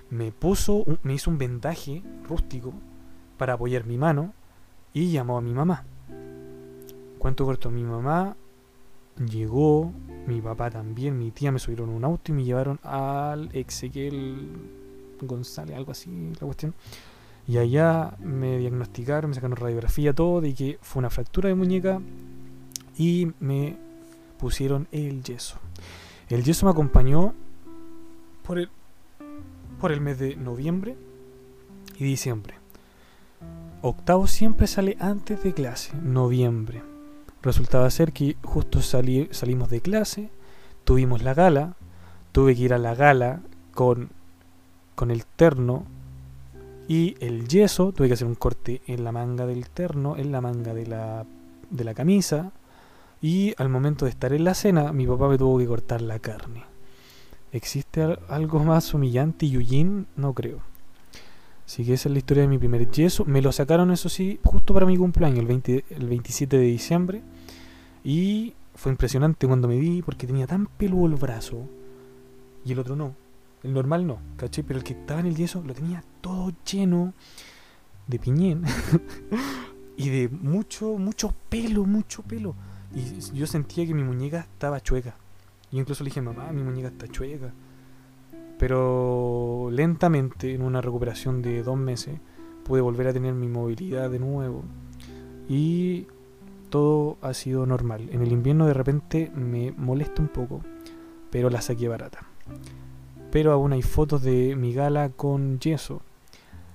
[0.09, 2.73] Me puso, me hizo un vendaje rústico
[3.37, 4.33] para apoyar mi mano
[4.93, 5.85] y llamó a mi mamá.
[7.23, 8.35] Cuento corto, mi mamá
[9.17, 9.93] llegó,
[10.27, 14.49] mi papá también, mi tía me subieron un auto y me llevaron al Ezequiel
[15.21, 16.75] González, algo así, la cuestión.
[17.47, 22.01] Y allá me diagnosticaron, me sacaron radiografía, todo, de que fue una fractura de muñeca
[22.97, 23.77] y me
[24.37, 25.59] pusieron el yeso.
[26.27, 27.33] El yeso me acompañó
[28.45, 28.69] por el,
[29.79, 30.97] por el mes de noviembre
[31.97, 32.55] y diciembre.
[33.81, 36.92] Octavo siempre sale antes de clase, noviembre.
[37.43, 40.29] Resultaba ser que justo salí- salimos de clase,
[40.85, 41.75] tuvimos la gala,
[42.31, 43.41] tuve que ir a la gala
[43.73, 44.09] con,
[44.95, 45.83] con el terno
[46.87, 50.41] y el yeso, tuve que hacer un corte en la manga del terno, en la
[50.41, 51.25] manga de la,
[51.69, 52.51] de la camisa
[53.21, 56.19] y al momento de estar en la cena mi papá me tuvo que cortar la
[56.19, 56.63] carne.
[57.51, 59.83] ¿Existe al- algo más humillante y?
[60.15, 60.59] No creo.
[61.65, 63.23] Así que esa es la historia de mi primer yeso.
[63.25, 67.21] Me lo sacaron, eso sí, justo para mi cumpleaños, el, 20 el 27 de diciembre.
[68.03, 71.67] Y fue impresionante cuando me vi porque tenía tan peludo el brazo
[72.65, 73.15] y el otro no.
[73.63, 74.63] El normal no, ¿cachai?
[74.63, 77.13] Pero el que estaba en el yeso lo tenía todo lleno
[78.07, 78.63] de piñén
[79.97, 82.55] y de mucho, mucho pelo, mucho pelo.
[82.93, 85.15] Y yo sentía que mi muñeca estaba chueca.
[85.71, 87.53] Yo incluso le dije, mamá, mi muñeca está chueca.
[88.59, 92.19] Pero lentamente, en una recuperación de dos meses,
[92.63, 94.63] pude volver a tener mi movilidad de nuevo.
[95.49, 96.07] Y
[96.73, 98.09] todo ha sido normal.
[98.11, 100.61] En el invierno de repente me molesta un poco,
[101.29, 102.25] pero la saqué barata.
[103.29, 106.01] Pero aún hay fotos de mi gala con yeso.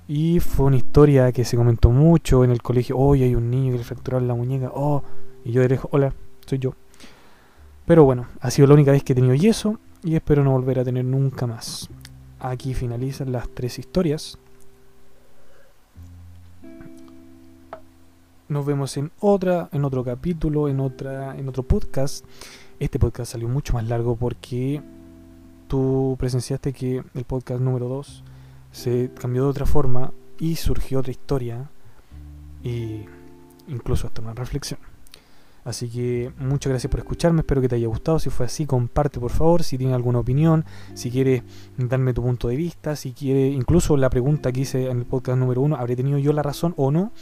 [0.06, 2.96] Y fue una historia que se comentó mucho en el colegio.
[2.96, 4.70] Hoy hay un niño que le fracturaron la muñeca.
[4.72, 5.02] Oh,
[5.44, 6.14] y yo de hola,
[6.46, 6.74] soy yo.
[7.84, 10.78] Pero bueno, ha sido la única vez que he tenido yeso y espero no volver
[10.78, 11.88] a tener nunca más.
[12.38, 14.38] Aquí finalizan las tres historias.
[18.48, 22.24] Nos vemos en otra, en otro capítulo, en otra, en otro podcast.
[22.80, 24.80] Este podcast salió mucho más largo porque
[25.66, 28.24] tú presenciaste que el podcast número 2
[28.72, 31.68] se cambió de otra forma y surgió otra historia
[32.64, 33.04] y
[33.68, 34.80] incluso hasta una reflexión.
[35.62, 38.18] Así que muchas gracias por escucharme, espero que te haya gustado.
[38.18, 39.62] Si fue así, comparte por favor.
[39.62, 41.42] Si tienes alguna opinión, si quieres
[41.76, 45.36] darme tu punto de vista, si quieres, incluso la pregunta que hice en el podcast
[45.36, 47.12] número uno, ¿habré tenido yo la razón o no?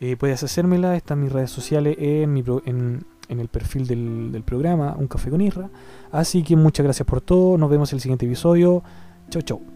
[0.00, 4.42] Eh, puedes hacérmela, está en mis redes sociales, en, mi en, el perfil del, del
[4.42, 5.70] programa Un Café con Irra.
[6.12, 8.82] Así que muchas gracias por todo, nos vemos en el siguiente episodio.
[9.30, 9.75] Chau, chau.